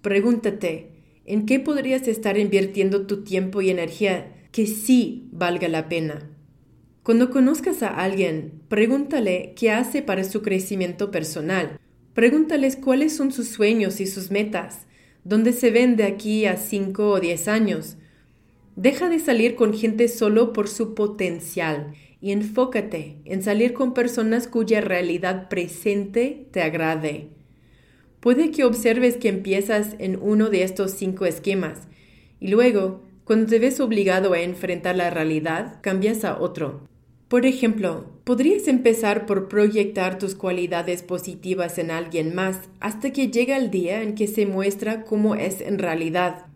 Pregúntate, 0.00 0.90
¿en 1.26 1.46
qué 1.46 1.60
podrías 1.60 2.08
estar 2.08 2.36
invirtiendo 2.38 3.06
tu 3.06 3.22
tiempo 3.22 3.62
y 3.62 3.70
energía 3.70 4.34
que 4.50 4.66
sí 4.66 5.28
valga 5.30 5.68
la 5.68 5.88
pena? 5.88 6.28
Cuando 7.04 7.30
conozcas 7.30 7.84
a 7.84 7.88
alguien, 7.88 8.62
pregúntale 8.68 9.54
qué 9.56 9.70
hace 9.70 10.02
para 10.02 10.24
su 10.24 10.42
crecimiento 10.42 11.12
personal. 11.12 11.78
Pregúntales 12.14 12.76
cuáles 12.76 13.16
son 13.16 13.32
sus 13.32 13.48
sueños 13.48 14.00
y 14.00 14.06
sus 14.06 14.32
metas, 14.32 14.86
dónde 15.22 15.52
se 15.52 15.70
ven 15.70 15.94
de 15.94 16.04
aquí 16.04 16.46
a 16.46 16.56
5 16.56 17.10
o 17.10 17.20
10 17.20 17.46
años. 17.46 17.96
Deja 18.74 19.08
de 19.08 19.20
salir 19.20 19.54
con 19.54 19.72
gente 19.72 20.08
solo 20.08 20.52
por 20.52 20.68
su 20.68 20.94
potencial 20.94 21.94
y 22.22 22.30
enfócate 22.30 23.18
en 23.24 23.42
salir 23.42 23.74
con 23.74 23.92
personas 23.92 24.46
cuya 24.46 24.80
realidad 24.80 25.48
presente 25.48 26.46
te 26.52 26.62
agrade. 26.62 27.30
Puede 28.20 28.52
que 28.52 28.64
observes 28.64 29.16
que 29.16 29.28
empiezas 29.28 29.96
en 29.98 30.16
uno 30.22 30.48
de 30.48 30.62
estos 30.62 30.92
cinco 30.92 31.26
esquemas 31.26 31.88
y 32.38 32.48
luego, 32.48 33.02
cuando 33.24 33.46
te 33.46 33.58
ves 33.58 33.80
obligado 33.80 34.32
a 34.32 34.40
enfrentar 34.40 34.96
la 34.96 35.10
realidad, 35.10 35.80
cambias 35.82 36.24
a 36.24 36.40
otro. 36.40 36.86
Por 37.26 37.44
ejemplo, 37.44 38.06
podrías 38.22 38.68
empezar 38.68 39.26
por 39.26 39.48
proyectar 39.48 40.18
tus 40.18 40.36
cualidades 40.36 41.02
positivas 41.02 41.78
en 41.78 41.90
alguien 41.90 42.34
más 42.34 42.60
hasta 42.78 43.12
que 43.12 43.32
llega 43.32 43.56
el 43.56 43.70
día 43.70 44.02
en 44.02 44.14
que 44.14 44.28
se 44.28 44.46
muestra 44.46 45.02
cómo 45.02 45.34
es 45.34 45.60
en 45.60 45.80
realidad. 45.80 46.51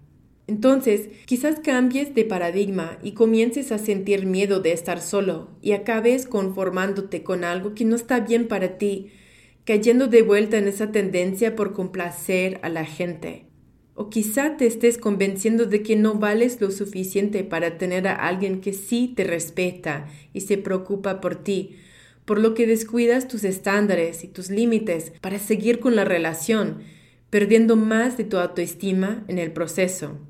Entonces, 0.49 1.09
quizás 1.25 1.59
cambies 1.59 2.15
de 2.15 2.25
paradigma 2.25 2.99
y 3.03 3.13
comiences 3.13 3.73
a 3.73 3.79
sentir 3.79 4.27
miedo 4.27 4.61
de 4.61 4.73
estar 4.73 5.01
solo 5.01 5.49
y 5.61 5.73
acabes 5.73 6.27
conformándote 6.27 7.25
con 7.25 7.43
algo 7.43 7.75
que 7.75 7.85
no 7.85 7.97
está 7.97 8.21
bien 8.21 8.47
para 8.47 8.79
ti, 8.79 9.11
cayendo 9.65 10.07
de 10.07 10.23
vuelta 10.23 10.57
en 10.59 10.69
esa 10.69 10.93
tendencia 10.93 11.57
por 11.57 11.73
complacer 11.73 12.61
a 12.63 12.69
la 12.69 12.85
gente. 12.85 13.47
O 13.95 14.09
quizá 14.09 14.57
te 14.57 14.67
estés 14.67 14.99
convenciendo 14.99 15.67
de 15.67 15.83
que 15.83 15.97
no 15.97 16.15
vales 16.15 16.61
lo 16.61 16.71
suficiente 16.71 17.43
para 17.43 17.77
tener 17.77 18.07
a 18.07 18.15
alguien 18.15 18.61
que 18.61 18.73
sí 18.73 19.13
te 19.17 19.25
respeta 19.25 20.07
y 20.33 20.43
se 20.43 20.59
preocupa 20.59 21.21
por 21.21 21.43
ti, 21.43 21.77
por 22.25 22.39
lo 22.39 22.55
que 22.55 22.69
descuidas 22.69 23.27
tus 23.27 23.43
estándares 23.43 24.23
y 24.23 24.29
tus 24.29 24.51
límites 24.51 25.13
para 25.21 25.41
seguir 25.41 25.81
con 25.81 25.97
la 25.97 26.05
relación, 26.05 26.83
perdiendo 27.31 27.75
más 27.75 28.17
de 28.17 28.25
tu 28.25 28.37
autoestima 28.37 29.25
en 29.27 29.39
el 29.39 29.51
proceso. 29.51 30.21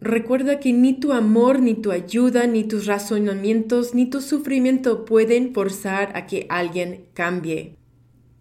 Recuerda 0.00 0.60
que 0.60 0.72
ni 0.72 0.94
tu 0.94 1.12
amor, 1.12 1.60
ni 1.60 1.74
tu 1.74 1.90
ayuda, 1.90 2.46
ni 2.46 2.62
tus 2.62 2.86
razonamientos, 2.86 3.94
ni 3.94 4.06
tu 4.06 4.20
sufrimiento 4.20 5.04
pueden 5.04 5.52
forzar 5.52 6.12
a 6.14 6.26
que 6.26 6.46
alguien 6.48 7.06
cambie. 7.14 7.74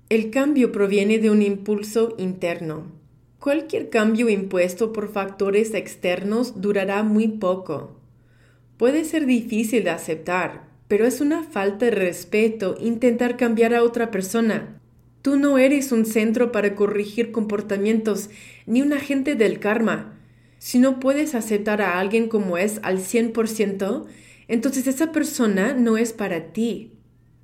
El 0.10 0.30
cambio 0.30 0.72
proviene 0.72 1.17
de 1.17 1.32
un 1.32 1.41
impulso 1.41 2.15
interno. 2.20 2.91
Cualquier 3.39 3.89
cambio 3.89 4.30
impuesto 4.30 4.93
por 4.93 5.12
factores 5.12 5.74
externos 5.74 6.62
durará 6.62 7.02
muy 7.02 7.28
poco. 7.28 8.00
Puede 8.78 9.04
ser 9.04 9.26
difícil 9.26 9.84
de 9.84 9.89
aceptar, 9.89 10.67
pero 10.88 11.08
es 11.08 11.22
una 11.22 11.41
falta 11.41 11.86
de 11.86 11.91
respeto 11.91 12.78
intentar 12.80 13.36
cambiar 13.36 13.74
a 13.74 13.84
otra 13.84 14.12
persona. 14.12 14.80
Tú 15.24 15.38
no 15.38 15.58
eres 15.58 15.91
un 15.91 16.06
centro 16.06 16.52
para 16.52 16.76
corregir 16.76 17.32
comportamientos, 17.32 18.30
ni 18.67 18.84
un 18.84 18.93
agente 18.93 19.34
del 19.36 19.60
karma. 19.60 20.16
Si 20.60 20.80
no 20.80 21.00
puedes 21.00 21.36
aceptar 21.36 21.82
a 21.82 22.00
alguien 22.00 22.30
como 22.30 22.58
es 22.58 22.80
al 22.84 23.00
100%, 23.00 24.06
entonces 24.48 24.88
esa 24.88 25.12
persona 25.12 25.74
no 25.74 25.98
es 25.98 26.13
para 26.13 26.52
ti. 26.52 26.93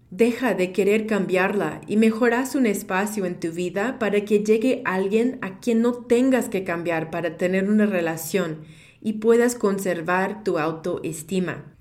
Deja 0.10 0.54
de 0.54 0.72
querer 0.72 1.08
cambiarla 1.08 1.82
y 1.88 1.98
mejoras 1.98 2.56
un 2.56 2.66
espacio 2.66 3.26
en 3.26 3.40
tu 3.40 3.52
vida 3.52 3.98
para 3.98 4.26
que 4.26 4.44
llegue 4.44 4.82
alguien 4.86 5.40
a 5.42 5.60
quien 5.60 5.82
no 5.82 5.94
tengas 5.94 6.50
que 6.50 6.64
cambiar 6.64 7.10
para 7.10 7.38
tener 7.38 7.70
una 7.70 7.86
relación 7.86 8.60
y 9.02 9.14
puedas 9.14 9.56
conservar 9.56 10.44
tu 10.44 10.60
autoestima. 10.60 11.76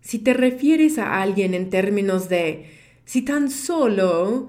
Si 0.00 0.18
te 0.18 0.34
refieres 0.34 0.98
a 0.98 1.20
alguien 1.20 1.54
en 1.54 1.70
términos 1.70 2.28
de 2.28 2.66
si 3.04 3.22
tan 3.22 3.50
solo, 3.50 4.48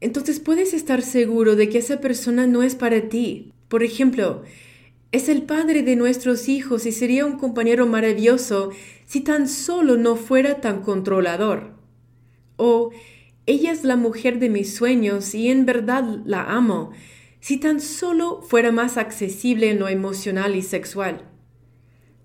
entonces 0.00 0.38
puedes 0.40 0.74
estar 0.74 1.00
seguro 1.02 1.56
de 1.56 1.68
que 1.68 1.78
esa 1.78 2.00
persona 2.00 2.46
no 2.46 2.62
es 2.62 2.74
para 2.74 3.08
ti. 3.08 3.52
Por 3.68 3.82
ejemplo, 3.82 4.42
es 5.12 5.28
el 5.28 5.42
padre 5.42 5.82
de 5.82 5.96
nuestros 5.96 6.48
hijos 6.48 6.86
y 6.86 6.92
sería 6.92 7.24
un 7.24 7.38
compañero 7.38 7.86
maravilloso 7.86 8.70
si 9.04 9.20
tan 9.20 9.48
solo 9.48 9.96
no 9.96 10.16
fuera 10.16 10.60
tan 10.60 10.82
controlador. 10.82 11.74
O 12.56 12.90
ella 13.46 13.72
es 13.72 13.84
la 13.84 13.96
mujer 13.96 14.38
de 14.38 14.48
mis 14.48 14.74
sueños 14.74 15.34
y 15.34 15.48
en 15.48 15.66
verdad 15.66 16.04
la 16.24 16.42
amo, 16.42 16.90
si 17.38 17.58
tan 17.58 17.80
solo 17.80 18.42
fuera 18.42 18.72
más 18.72 18.96
accesible 18.96 19.70
en 19.70 19.78
lo 19.78 19.88
emocional 19.88 20.56
y 20.56 20.62
sexual. 20.62 21.22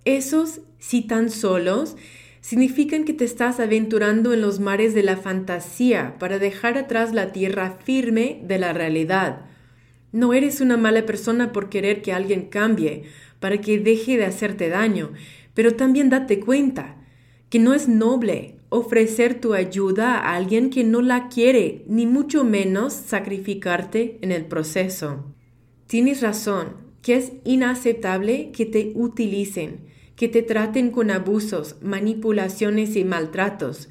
Esos 0.04 0.62
si 0.80 1.02
tan 1.02 1.30
solos 1.30 1.96
significan 2.42 3.04
que 3.04 3.14
te 3.14 3.24
estás 3.24 3.60
aventurando 3.60 4.34
en 4.34 4.42
los 4.42 4.60
mares 4.60 4.96
de 4.96 5.04
la 5.04 5.18
fantasía 5.18 6.16
para 6.18 6.40
dejar 6.40 6.80
atrás 6.80 7.14
la 7.14 7.32
tierra 7.32 7.78
firme 7.84 8.42
de 8.44 8.58
la 8.58 8.74
realidad 8.74 9.51
no 10.12 10.34
eres 10.34 10.62
una 10.62 10.78
mala 10.78 11.06
persona 11.06 11.52
por 11.52 11.70
querer 11.70 12.02
que 12.02 12.14
alguien 12.14 12.48
cambie, 12.48 13.04
para 13.40 13.60
que 13.60 13.80
deje 13.80 14.18
de 14.18 14.26
hacerte 14.26 14.70
daño, 14.70 15.12
pero 15.54 15.76
también 15.76 16.10
date 16.10 16.40
cuenta 16.40 16.98
que 17.50 17.60
no 17.60 17.74
es 17.74 17.88
noble 17.88 18.56
ofrecer 18.70 19.42
tu 19.42 19.54
ayuda 19.54 20.16
a 20.18 20.36
alguien 20.36 20.70
que 20.70 20.86
no 20.86 21.02
la 21.02 21.28
quiere, 21.28 21.84
ni 21.88 22.06
mucho 22.06 22.46
menos 22.46 22.94
sacrificarte 22.94 24.18
en 24.22 24.32
el 24.32 24.46
proceso. 24.46 25.26
Tienes 25.88 26.22
razón, 26.22 26.78
que 27.02 27.16
es 27.16 27.34
inaceptable 27.44 28.52
que 28.52 28.66
te 28.66 28.94
utilicen, 28.96 29.82
que 30.16 30.30
te 30.30 30.42
traten 30.42 30.92
con 30.92 31.12
abusos, 31.12 31.76
manipulaciones 31.82 32.96
y 32.96 33.04
maltratos, 33.04 33.90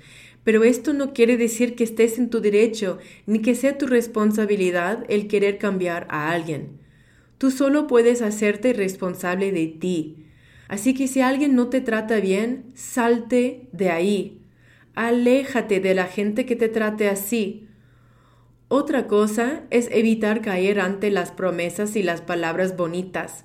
pero 0.51 0.65
esto 0.65 0.93
no 0.93 1.13
quiere 1.13 1.37
decir 1.37 1.77
que 1.77 1.85
estés 1.85 2.19
en 2.19 2.29
tu 2.29 2.41
derecho 2.41 2.99
ni 3.25 3.39
que 3.39 3.55
sea 3.55 3.79
tu 3.79 3.87
responsabilidad 3.87 5.05
el 5.09 5.29
querer 5.29 5.59
cambiar 5.59 6.09
a 6.11 6.33
alguien. 6.33 6.81
Tú 7.39 7.53
solo 7.53 7.87
puedes 7.87 8.21
hacerte 8.21 8.73
responsable 8.73 9.53
de 9.53 9.69
ti. 9.69 10.27
Así 10.67 10.93
que 10.93 11.07
si 11.07 11.21
alguien 11.21 11.55
no 11.55 11.69
te 11.69 11.81
trata 11.81 12.19
bien, 12.19 12.65
salte 12.75 13.69
de 13.71 13.91
ahí. 13.91 14.41
Aléjate 14.97 15.79
de 15.79 15.95
la 15.95 16.07
gente 16.07 16.47
que 16.47 16.57
te 16.57 16.69
trate 16.69 17.09
así. 17.09 17.69
Otra 18.67 19.07
cosa 19.07 19.63
es 19.71 19.89
evitar 19.93 20.43
caer 20.43 20.81
ante 20.81 21.13
las 21.13 21.31
promesas 21.31 21.95
y 21.95 22.03
las 22.03 22.23
palabras 22.23 22.77
bonitas. 22.77 23.45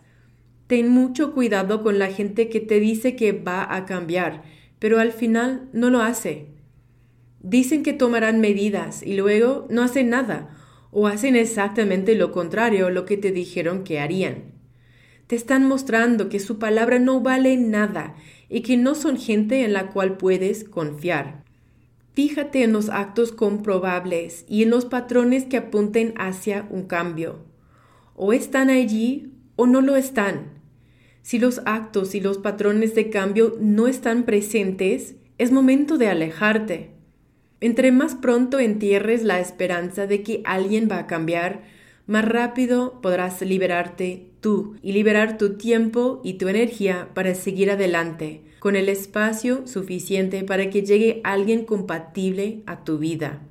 Ten 0.66 0.90
mucho 0.90 1.36
cuidado 1.36 1.84
con 1.84 2.00
la 2.00 2.08
gente 2.08 2.50
que 2.50 2.62
te 2.62 2.80
dice 2.80 3.16
que 3.16 3.32
va 3.32 3.76
a 3.76 3.86
cambiar, 3.86 4.42
pero 4.80 5.00
al 5.00 5.12
final 5.12 5.70
no 5.72 5.92
lo 5.92 6.02
hace. 6.02 6.55
Dicen 7.48 7.84
que 7.84 7.94
tomarán 7.94 8.42
medidas 8.42 9.04
y 9.04 9.16
luego 9.16 9.68
no 9.70 9.84
hacen 9.84 10.10
nada 10.10 10.50
o 10.90 11.06
hacen 11.06 11.36
exactamente 11.36 12.16
lo 12.16 12.32
contrario 12.32 12.88
a 12.88 12.90
lo 12.90 13.06
que 13.06 13.18
te 13.18 13.32
dijeron 13.32 13.84
que 13.84 14.00
harían. 14.00 14.46
Te 15.28 15.36
están 15.36 15.68
mostrando 15.68 16.28
que 16.28 16.40
su 16.40 16.58
palabra 16.58 16.98
no 16.98 17.22
vale 17.22 17.56
nada 17.56 18.16
y 18.50 18.62
que 18.62 18.78
no 18.78 18.96
son 18.96 19.20
gente 19.20 19.64
en 19.64 19.74
la 19.74 19.92
cual 19.92 20.18
puedes 20.18 20.64
confiar. 20.64 21.44
Fíjate 22.14 22.64
en 22.64 22.74
los 22.74 22.90
actos 22.90 23.32
comprobables 23.32 24.44
y 24.50 24.64
en 24.64 24.72
los 24.72 24.86
patrones 24.86 25.46
que 25.46 25.58
apunten 25.58 26.16
hacia 26.18 26.66
un 26.72 26.88
cambio. 26.88 27.46
O 28.16 28.34
están 28.34 28.72
allí 28.72 29.34
o 29.56 29.68
no 29.68 29.82
lo 29.82 29.98
están. 29.98 30.62
Si 31.22 31.38
los 31.38 31.62
actos 31.66 32.16
y 32.16 32.22
los 32.22 32.40
patrones 32.40 32.96
de 32.96 33.12
cambio 33.12 33.56
no 33.62 33.86
están 33.86 34.24
presentes, 34.24 35.14
es 35.38 35.52
momento 35.52 36.00
de 36.00 36.08
alejarte. 36.08 36.95
Entre 37.66 37.92
más 37.92 38.14
pronto 38.14 38.60
entierres 38.60 39.24
la 39.24 39.40
esperanza 39.40 40.06
de 40.06 40.22
que 40.22 40.44
alguien 40.46 40.88
va 40.88 41.00
a 41.00 41.08
cambiar, 41.08 41.64
más 42.06 42.24
rápido 42.24 43.02
podrás 43.02 43.42
liberarte 43.42 44.30
tú 44.40 44.76
y 44.84 44.92
liberar 44.92 45.40
tu 45.40 45.58
tiempo 45.58 46.22
y 46.24 46.34
tu 46.34 46.48
energía 46.48 47.10
para 47.16 47.34
seguir 47.34 47.72
adelante, 47.72 48.44
con 48.60 48.76
el 48.76 48.88
espacio 48.88 49.66
suficiente 49.66 50.44
para 50.44 50.70
que 50.70 50.84
llegue 50.84 51.22
alguien 51.24 51.66
compatible 51.66 52.62
a 52.68 52.84
tu 52.84 53.00
vida. 53.00 53.42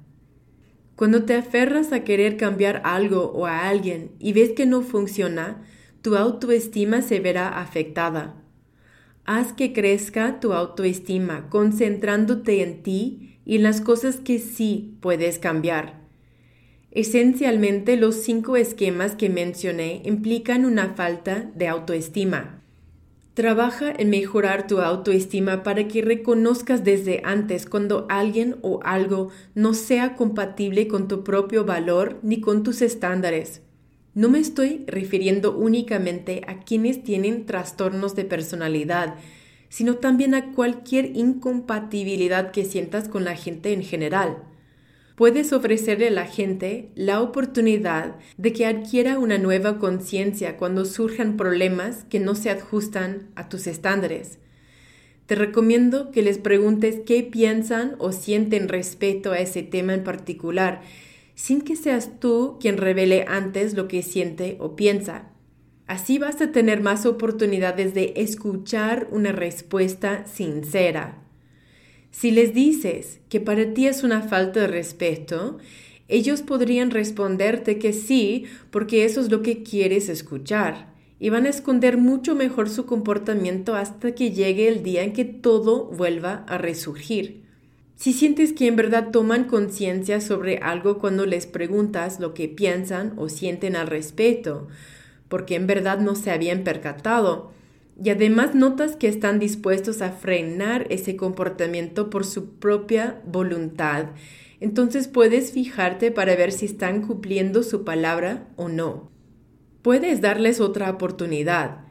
Cuando 0.95 1.25
te 1.25 1.35
aferras 1.35 1.93
a 1.93 2.05
querer 2.05 2.37
cambiar 2.37 2.83
algo 2.85 3.33
o 3.33 3.47
a 3.47 3.69
alguien 3.69 4.13
y 4.21 4.33
ves 4.33 4.51
que 4.51 4.65
no 4.65 4.83
funciona, 4.83 5.65
tu 6.03 6.15
autoestima 6.15 7.03
se 7.03 7.19
verá 7.19 7.49
afectada. 7.49 8.44
Haz 9.27 9.55
que 9.55 9.73
crezca 9.73 10.39
tu 10.39 10.53
autoestima 10.53 11.49
concentrándote 11.49 12.63
en 12.63 12.83
ti 12.83 13.39
y 13.47 13.57
en 13.57 13.63
las 13.63 13.81
cosas 13.81 14.17
que 14.17 14.39
sí 14.39 14.99
puedes 15.01 15.39
cambiar. 15.39 16.05
Esencialmente 16.91 17.97
los 17.97 18.17
cinco 18.17 18.57
esquemas 18.57 19.17
que 19.17 19.31
mencioné 19.31 20.03
implican 20.05 20.67
una 20.67 20.95
falta 20.95 21.51
de 21.55 21.69
autoestima. 21.69 22.63
Trabaja 23.33 23.91
en 23.91 24.11
mejorar 24.11 24.67
tu 24.67 24.81
autoestima 24.81 25.63
para 25.63 25.89
que 25.89 26.03
reconozcas 26.03 26.85
desde 26.85 27.23
antes 27.25 27.67
cuando 27.67 28.07
alguien 28.11 28.57
o 28.61 28.81
algo 28.85 29.31
no 29.55 29.75
sea 29.75 30.17
compatible 30.17 30.87
con 30.87 31.09
tu 31.09 31.25
propio 31.25 31.65
valor 31.65 32.21
ni 32.23 32.41
con 32.41 32.63
tus 32.63 32.83
estándares. 32.83 33.63
No 34.15 34.29
me 34.29 34.39
estoy 34.39 34.85
refiriendo 34.87 35.57
únicamente 35.57 36.43
a 36.47 36.61
quienes 36.61 37.03
tienen 37.03 37.47
trastornos 37.47 38.15
de 38.15 38.25
personalidad, 38.25 39.17
sino 39.69 39.97
también 39.97 40.35
a 40.35 40.53
cualquier 40.53 41.17
incompatibilidad 41.17 42.53
que 42.53 42.65
sientas 42.65 43.09
con 43.09 43.25
la 43.25 43.37
gente 43.37 43.73
en 43.73 43.83
general 43.83 44.45
puedes 45.15 45.53
ofrecerle 45.53 46.09
a 46.09 46.13
la 46.13 46.27
gente 46.27 46.91
la 46.95 47.21
oportunidad 47.21 48.17
de 48.37 48.53
que 48.53 48.67
adquiera 48.67 49.19
una 49.19 49.39
nueva 49.39 49.79
conciencia 49.79 50.57
cuando 50.57 50.85
surjan 50.85 51.37
problemas 51.37 52.05
que 52.11 52.19
no 52.19 52.35
se 52.35 52.51
ajustan 52.51 53.29
a 53.37 53.49
tus 53.49 53.67
estándares. 53.67 54.39
Te 55.27 55.37
recomiendo 55.37 56.11
que 56.11 56.23
les 56.23 56.39
preguntes 56.39 57.01
qué 57.07 57.23
piensan 57.23 57.95
o 57.99 58.13
sienten 58.13 58.69
respecto 58.69 59.33
a 59.33 59.39
ese 59.39 59.63
tema 59.63 59.95
en 59.95 60.05
particular, 60.05 60.83
sin 61.35 61.61
que 61.63 61.77
seas 61.77 62.21
tú 62.21 62.59
quien 62.61 62.77
revele 62.77 63.25
antes 63.29 63.75
lo 63.75 63.89
que 63.89 64.03
siente 64.03 64.57
o 64.61 64.77
piensa. 64.77 65.31
Así 65.87 66.19
vas 66.19 66.41
a 66.41 66.51
tener 66.51 66.81
más 66.81 67.05
oportunidades 67.05 67.93
de 67.93 68.15
escuchar 68.17 69.09
una 69.11 69.33
respuesta 69.33 70.27
sincera. 70.27 71.23
Si 72.11 72.31
les 72.31 72.55
dices 72.55 73.21
que 73.29 73.41
para 73.41 73.75
ti 73.75 73.87
es 73.87 74.03
una 74.03 74.23
falta 74.23 74.61
de 74.61 74.67
respeto, 74.69 75.59
ellos 76.09 76.43
podrían 76.43 76.91
responderte 76.91 77.79
que 77.79 77.93
sí, 77.93 78.45
porque 78.71 79.05
eso 79.05 79.21
es 79.21 79.31
lo 79.31 79.43
que 79.43 79.63
quieres 79.63 80.09
escuchar, 80.09 80.93
y 81.19 81.31
van 81.31 81.47
a 81.47 81.51
esconder 81.51 81.99
mucho 81.99 82.35
mejor 82.35 82.71
su 82.71 82.87
comportamiento 82.87 83.75
hasta 83.75 84.15
que 84.15 84.31
llegue 84.31 84.69
el 84.69 84.83
día 84.83 85.03
en 85.03 85.13
que 85.13 85.25
todo 85.25 85.87
vuelva 85.87 86.45
a 86.47 86.57
resurgir. 86.57 87.44
Si 87.97 88.13
sientes 88.13 88.53
que 88.53 88.67
en 88.67 88.77
verdad 88.77 89.11
toman 89.11 89.45
conciencia 89.45 90.21
sobre 90.21 90.59
algo 90.59 90.99
cuando 90.99 91.27
les 91.27 91.47
preguntas 91.47 92.21
lo 92.21 92.35
que 92.35 92.49
piensan 92.49 93.15
o 93.17 93.29
sienten 93.29 93.77
al 93.77 93.87
respecto, 93.87 94.69
porque 95.29 95.55
en 95.55 95.67
verdad 95.67 95.99
no 95.99 96.15
se 96.15 96.31
habían 96.31 96.65
percatado, 96.65 97.53
y 98.03 98.11
además 98.11 98.55
notas 98.55 98.97
que 98.97 99.09
están 99.09 99.39
dispuestos 99.39 100.03
a 100.03 100.11
frenar 100.11 100.87
ese 100.91 101.17
comportamiento 101.17 102.11
por 102.11 102.25
su 102.25 102.55
propia 102.57 103.21
voluntad. 103.25 104.07
Entonces 104.61 105.07
puedes 105.09 105.53
fijarte 105.53 106.11
para 106.11 106.35
ver 106.35 106.51
si 106.51 106.67
están 106.67 107.03
cumpliendo 107.03 107.63
su 107.63 107.85
palabra 107.85 108.49
o 108.57 108.69
no. 108.69 109.11
Puedes 109.83 110.21
darles 110.21 110.61
otra 110.61 110.91
oportunidad. 110.91 111.84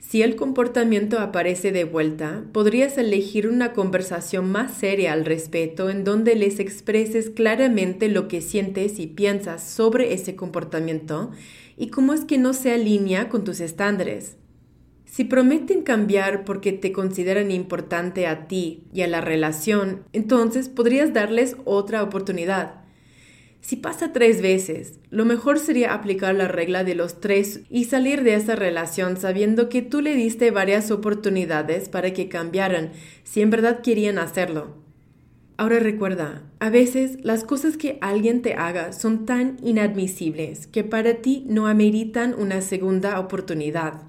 Si 0.00 0.22
el 0.22 0.34
comportamiento 0.34 1.20
aparece 1.20 1.72
de 1.72 1.84
vuelta, 1.84 2.42
podrías 2.52 2.96
elegir 2.98 3.46
una 3.46 3.74
conversación 3.74 4.50
más 4.50 4.72
seria 4.72 5.12
al 5.12 5.26
respecto 5.26 5.90
en 5.90 6.04
donde 6.04 6.34
les 6.34 6.58
expreses 6.58 7.30
claramente 7.30 8.08
lo 8.08 8.26
que 8.26 8.40
sientes 8.40 8.98
y 8.98 9.06
piensas 9.06 9.62
sobre 9.62 10.14
ese 10.14 10.34
comportamiento 10.34 11.30
y 11.76 11.88
cómo 11.88 12.14
es 12.14 12.24
que 12.24 12.38
no 12.38 12.54
se 12.54 12.72
alinea 12.72 13.28
con 13.28 13.44
tus 13.44 13.60
estándares. 13.60 14.36
Si 15.04 15.24
prometen 15.24 15.82
cambiar 15.82 16.44
porque 16.44 16.72
te 16.72 16.92
consideran 16.92 17.50
importante 17.50 18.26
a 18.26 18.48
ti 18.48 18.84
y 18.94 19.02
a 19.02 19.06
la 19.06 19.20
relación, 19.20 20.04
entonces 20.12 20.68
podrías 20.68 21.12
darles 21.12 21.56
otra 21.64 22.02
oportunidad. 22.02 22.79
Si 23.70 23.76
pasa 23.76 24.12
tres 24.12 24.42
veces, 24.42 24.98
lo 25.10 25.24
mejor 25.24 25.60
sería 25.60 25.94
aplicar 25.94 26.34
la 26.34 26.48
regla 26.48 26.82
de 26.82 26.96
los 26.96 27.20
tres 27.20 27.60
y 27.70 27.84
salir 27.84 28.24
de 28.24 28.34
esa 28.34 28.56
relación 28.56 29.16
sabiendo 29.16 29.68
que 29.68 29.80
tú 29.80 30.00
le 30.00 30.16
diste 30.16 30.50
varias 30.50 30.90
oportunidades 30.90 31.88
para 31.88 32.12
que 32.12 32.28
cambiaran 32.28 32.90
si 33.22 33.42
en 33.42 33.50
verdad 33.50 33.80
querían 33.80 34.18
hacerlo. 34.18 34.74
Ahora 35.56 35.78
recuerda, 35.78 36.42
a 36.58 36.68
veces 36.68 37.18
las 37.22 37.44
cosas 37.44 37.76
que 37.76 37.98
alguien 38.00 38.42
te 38.42 38.54
haga 38.54 38.92
son 38.92 39.24
tan 39.24 39.56
inadmisibles 39.62 40.66
que 40.66 40.82
para 40.82 41.22
ti 41.22 41.44
no 41.46 41.68
ameritan 41.68 42.34
una 42.36 42.62
segunda 42.62 43.20
oportunidad. 43.20 44.02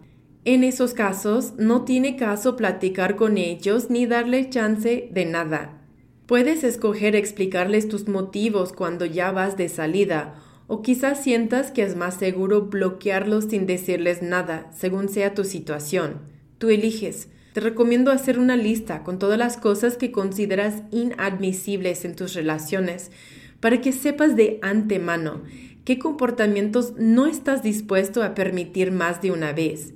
En 0.44 0.64
esos 0.64 0.96
casos, 0.96 1.54
no 1.60 1.86
tiene 1.86 2.16
caso 2.16 2.56
platicar 2.56 3.16
con 3.16 3.38
ellos 3.38 3.92
ni 3.92 4.08
darle 4.08 4.50
chance 4.50 5.08
de 5.12 5.26
nada. 5.26 5.81
Puedes 6.26 6.64
escoger 6.64 7.16
explicarles 7.16 7.90
tus 7.90 8.08
motivos 8.08 8.72
cuando 8.74 9.06
ya 9.06 9.32
vas 9.32 9.58
de 9.58 9.70
salida, 9.70 10.36
o 10.68 10.82
quizás 10.82 11.22
sientas 11.22 11.72
que 11.72 11.84
es 11.84 11.98
más 11.98 12.16
seguro 12.16 12.68
bloquearlos 12.68 13.46
sin 13.46 13.66
decirles 13.66 14.22
nada, 14.22 14.72
según 14.74 15.10
sea 15.10 15.34
tu 15.34 15.44
situación. 15.44 16.22
Tú 16.58 16.70
eliges. 16.70 17.28
Te 17.54 17.60
recomiendo 17.60 18.12
hacer 18.12 18.40
una 18.40 18.56
lista 18.56 19.04
con 19.04 19.20
todas 19.20 19.38
las 19.38 19.58
cosas 19.58 19.98
que 19.98 20.14
consideras 20.14 20.84
inadmisibles 20.92 22.06
en 22.06 22.16
tus 22.16 22.34
relaciones, 22.34 23.12
para 23.60 23.82
que 23.82 23.92
sepas 23.92 24.38
de 24.38 24.60
antemano 24.62 25.42
qué 25.84 26.00
comportamientos 26.00 26.94
no 26.98 27.26
estás 27.26 27.64
dispuesto 27.64 28.24
a 28.24 28.34
permitir 28.34 28.94
más 28.94 29.22
de 29.22 29.32
una 29.32 29.52
vez. 29.52 29.94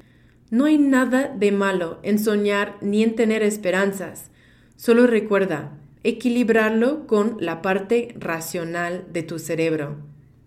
No 0.50 0.66
hay 0.66 0.78
nada 0.78 1.30
de 1.30 1.54
malo 1.54 2.00
en 2.04 2.20
soñar 2.20 2.76
ni 2.82 3.04
en 3.04 3.16
tener 3.16 3.44
esperanzas. 3.44 4.32
Solo 4.76 5.08
recuerda 5.08 5.80
equilibrarlo 6.06 7.08
con 7.08 7.38
la 7.40 7.64
parte 7.64 8.14
racional 8.20 9.08
de 9.12 9.24
tu 9.24 9.40
cerebro. 9.40 9.98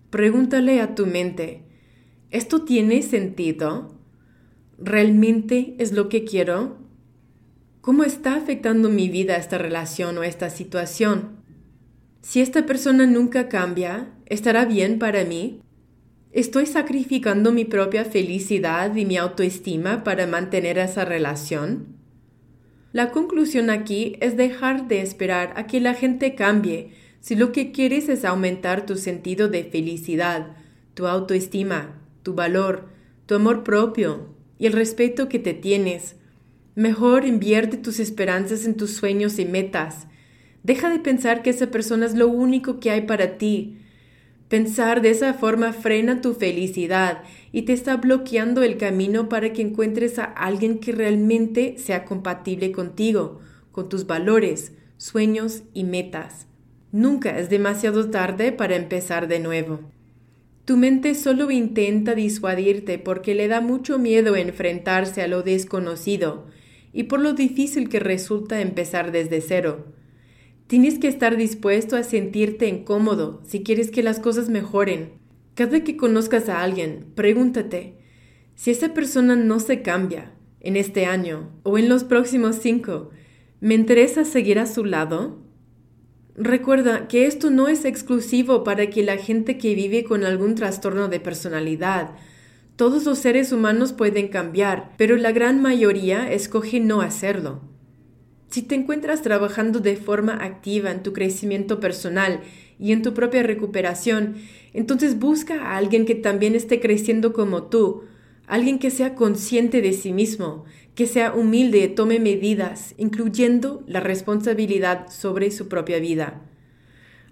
Pregúntale 0.09 0.81
a 0.81 0.95
tu 0.95 1.05
mente, 1.05 1.65
¿esto 2.31 2.63
tiene 2.63 3.03
sentido? 3.03 3.99
¿Realmente 4.79 5.75
es 5.79 5.93
lo 5.93 6.09
que 6.09 6.25
quiero? 6.25 6.79
¿Cómo 7.81 8.05
está 8.05 8.37
afectando 8.37 8.89
mi 8.89 9.09
vida 9.09 9.37
esta 9.37 9.59
relación 9.59 10.17
o 10.19 10.23
esta 10.23 10.49
situación? 10.49 11.43
Si 12.23 12.41
esta 12.41 12.65
persona 12.65 13.07
nunca 13.07 13.49
cambia, 13.49 14.15
¿estará 14.27 14.65
bien 14.65 15.01
para 15.01 15.25
mí? 15.25 15.61
¿Estoy 16.31 16.67
sacrificando 16.67 17.51
mi 17.51 17.65
propia 17.65 18.05
felicidad 18.05 18.95
y 18.95 19.05
mi 19.05 19.17
autoestima 19.17 20.05
para 20.05 20.29
mantener 20.29 20.79
esa 20.79 21.05
relación? 21.05 21.98
La 22.93 23.11
conclusión 23.11 23.69
aquí 23.69 24.17
es 24.21 24.37
dejar 24.37 24.89
de 24.89 25.03
esperar 25.03 25.53
a 25.57 25.67
que 25.67 25.81
la 25.81 25.95
gente 25.95 26.35
cambie 26.35 26.93
si 27.21 27.35
lo 27.35 27.53
que 27.53 27.73
quieres 27.73 28.09
es 28.09 28.25
aumentar 28.25 28.87
tu 28.87 28.97
sentido 28.97 29.49
de 29.49 29.65
felicidad, 29.65 30.57
tu 30.95 31.07
autoestima, 31.07 32.01
tu 32.23 32.35
valor, 32.35 32.89
tu 33.27 33.35
amor 33.35 33.63
propio 33.63 34.35
y 34.59 34.67
el 34.67 34.73
respeto 34.73 35.29
que 35.29 35.39
te 35.39 35.53
tienes. 35.53 36.17
Mejor 36.75 37.27
invierte 37.27 37.77
tus 37.77 38.01
esperanzas 38.01 38.65
en 38.65 38.77
tus 38.77 38.93
sueños 38.93 39.39
y 39.39 39.45
metas. 39.45 40.07
Deja 40.63 40.89
de 40.89 40.99
pensar 40.99 41.43
que 41.43 41.51
esa 41.51 41.71
persona 41.71 42.07
es 42.07 42.15
lo 42.15 42.29
único 42.29 42.81
que 42.81 42.91
hay 42.91 43.03
para 43.03 43.37
ti 43.37 43.79
Pensar 44.49 45.03
de 45.03 45.11
esa 45.11 45.35
forma 45.35 45.75
frena 45.75 46.23
tu 46.23 46.33
felicidad 46.33 47.23
y 47.53 47.63
te 47.63 47.75
está 47.75 47.99
bloqueando 47.99 48.63
el 48.63 48.79
camino 48.79 49.29
para 49.29 49.53
que 49.53 49.61
encuentres 49.61 50.19
a 50.19 50.25
alguien 50.25 50.79
que 50.79 50.93
realmente 50.93 51.77
sea 51.79 52.07
compatible 52.07 52.73
contigo, 52.73 53.41
con 53.73 53.91
tus 53.91 54.07
valores, 54.07 54.73
sueños 54.97 55.65
y 55.75 55.85
metas. 55.85 56.47
Nunca 56.93 57.39
es 57.39 57.51
demasiado 57.51 58.09
tarde 58.09 58.51
para 58.51 58.77
empezar 58.77 59.29
de 59.29 59.39
nuevo. 59.39 59.81
Tu 60.65 60.79
mente 60.79 61.15
solo 61.15 61.51
intenta 61.51 62.15
disuadirte 62.15 62.99
porque 62.99 63.35
le 63.35 63.49
da 63.49 63.61
mucho 63.61 63.99
miedo 63.99 64.35
enfrentarse 64.35 65.21
a 65.21 65.29
lo 65.29 65.43
desconocido 65.43 66.47
y 66.95 67.05
por 67.05 67.21
lo 67.21 67.35
difícil 67.35 67.91
que 67.91 68.01
resulta 68.01 68.63
empezar 68.63 69.13
desde 69.13 69.43
cero. 69.43 69.98
Tienes 70.69 71.01
que 71.01 71.09
estar 71.09 71.37
dispuesto 71.37 71.97
a 71.97 72.05
sentirte 72.05 72.69
incómodo 72.69 73.43
si 73.45 73.65
quieres 73.65 73.91
que 73.91 74.05
las 74.05 74.21
cosas 74.21 74.49
mejoren. 74.49 75.11
Cada 75.55 75.83
que 75.83 75.97
conozcas 75.97 76.49
a 76.49 76.63
alguien, 76.63 77.07
pregúntate, 77.17 77.97
si 78.55 78.71
esa 78.71 78.95
persona 78.95 79.35
no 79.35 79.59
se 79.59 79.83
cambia, 79.83 80.33
en 80.61 80.77
este 80.77 81.07
año 81.07 81.51
o 81.63 81.79
en 81.79 81.89
los 81.89 82.05
próximos 82.05 82.57
cinco? 82.57 83.11
¿Me 83.61 83.75
interesa 83.75 84.25
seguir 84.25 84.59
a 84.59 84.67
su 84.67 84.85
lado? 84.85 85.39
Recuerda 86.37 87.09
que 87.09 87.27
esto 87.27 87.51
no 87.51 87.69
es 87.69 87.85
exclusivo 87.85 88.63
para 88.63 88.89
que 88.91 89.03
la 89.03 89.17
gente 89.17 89.59
que 89.59 89.75
vive 89.75 90.05
con 90.05 90.25
algún 90.25 90.55
trastorno 90.55 91.09
de 91.09 91.19
personalidad. 91.19 92.11
Todos 92.77 93.05
los 93.05 93.19
seres 93.19 93.51
humanos 93.51 93.93
pueden 93.93 94.29
cambiar, 94.29 94.93
pero 94.97 95.17
la 95.17 95.33
gran 95.33 95.61
mayoría 95.61 96.31
escoge 96.31 96.79
no 96.79 97.01
hacerlo. 97.01 97.63
Si 98.51 98.63
te 98.63 98.75
encuentras 98.75 99.21
trabajando 99.21 99.81
de 99.81 99.97
forma 99.97 100.43
activa 100.43 100.91
en 100.91 101.03
tu 101.03 101.13
crecimiento 101.13 101.81
personal 101.81 102.41
y 102.79 102.93
en 102.93 103.03
tu 103.03 103.13
propia 103.13 103.43
recuperación, 103.43 104.37
entonces 104.73 105.19
busca 105.19 105.63
a 105.63 105.77
alguien 105.77 106.07
que 106.07 106.15
también 106.15 106.55
esté 106.55 106.81
creciendo 106.81 107.35
como 107.35 107.65
tú, 107.65 108.05
alguien 108.47 108.79
que 108.79 108.91
sea 108.91 109.15
consciente 109.15 109.83
de 109.83 109.93
sí 109.93 110.13
mismo, 110.13 110.65
que 110.95 111.07
sea 111.07 111.35
humilde, 111.35 111.89
tome 111.89 112.21
medidas, 112.21 112.95
incluyendo 112.97 113.85
la 113.87 114.01
responsabilidad 114.01 115.11
sobre 115.11 115.51
su 115.51 115.69
propia 115.69 115.99
vida. 115.99 116.41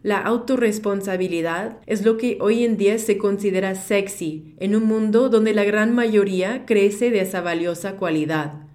La 0.03 0.19
autorresponsabilidad 0.19 1.79
es 1.87 2.05
lo 2.05 2.19
que 2.19 2.37
hoy 2.41 2.63
en 2.63 2.77
día 2.77 2.99
se 2.99 3.17
considera 3.17 3.75
sexy 3.75 4.55
en 4.61 4.77
un 4.77 4.85
mundo 4.85 5.31
donde 5.31 5.55
la 5.55 5.65
gran 5.65 5.95
mayoría 5.95 6.67
crece 6.67 7.11
de 7.11 7.23
esa 7.23 7.41
valiosa 7.41 7.97
cualidad. 7.97 8.67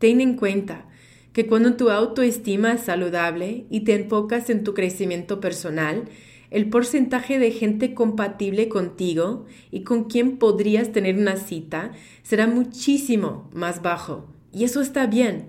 Ten 0.00 0.20
en 0.20 0.34
cuenta 0.34 0.89
que 1.32 1.46
cuando 1.46 1.74
tu 1.74 1.90
autoestima 1.90 2.72
es 2.72 2.82
saludable 2.82 3.66
y 3.70 3.80
te 3.80 3.94
enfocas 3.94 4.50
en 4.50 4.64
tu 4.64 4.74
crecimiento 4.74 5.40
personal, 5.40 6.08
el 6.50 6.68
porcentaje 6.68 7.38
de 7.38 7.52
gente 7.52 7.94
compatible 7.94 8.68
contigo 8.68 9.46
y 9.70 9.82
con 9.82 10.04
quien 10.04 10.36
podrías 10.36 10.92
tener 10.92 11.16
una 11.16 11.36
cita 11.36 11.92
será 12.22 12.46
muchísimo 12.46 13.48
más 13.54 13.82
bajo. 13.82 14.28
Y 14.52 14.64
eso 14.64 14.80
está 14.80 15.06
bien. 15.06 15.48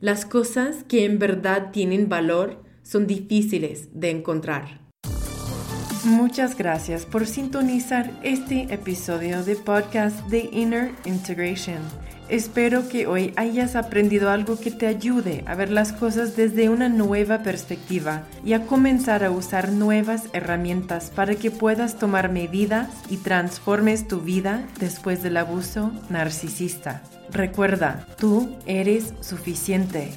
Las 0.00 0.26
cosas 0.26 0.84
que 0.84 1.04
en 1.04 1.18
verdad 1.18 1.70
tienen 1.72 2.08
valor 2.08 2.62
son 2.82 3.06
difíciles 3.06 3.88
de 3.94 4.10
encontrar. 4.10 4.82
Muchas 6.04 6.58
gracias 6.58 7.06
por 7.06 7.26
sintonizar 7.26 8.10
este 8.24 8.66
episodio 8.74 9.44
de 9.44 9.54
podcast 9.54 10.26
de 10.26 10.50
Inner 10.52 10.90
Integration. 11.04 12.01
Espero 12.32 12.88
que 12.88 13.06
hoy 13.06 13.34
hayas 13.36 13.76
aprendido 13.76 14.30
algo 14.30 14.58
que 14.58 14.70
te 14.70 14.86
ayude 14.86 15.44
a 15.46 15.54
ver 15.54 15.70
las 15.70 15.92
cosas 15.92 16.34
desde 16.34 16.70
una 16.70 16.88
nueva 16.88 17.42
perspectiva 17.42 18.22
y 18.42 18.54
a 18.54 18.64
comenzar 18.64 19.22
a 19.22 19.30
usar 19.30 19.70
nuevas 19.70 20.30
herramientas 20.32 21.12
para 21.14 21.34
que 21.34 21.50
puedas 21.50 21.98
tomar 21.98 22.32
medidas 22.32 22.88
y 23.10 23.18
transformes 23.18 24.08
tu 24.08 24.22
vida 24.22 24.66
después 24.80 25.22
del 25.22 25.36
abuso 25.36 25.92
narcisista. 26.08 27.02
Recuerda, 27.30 28.06
tú 28.16 28.56
eres 28.64 29.12
suficiente. 29.20 30.08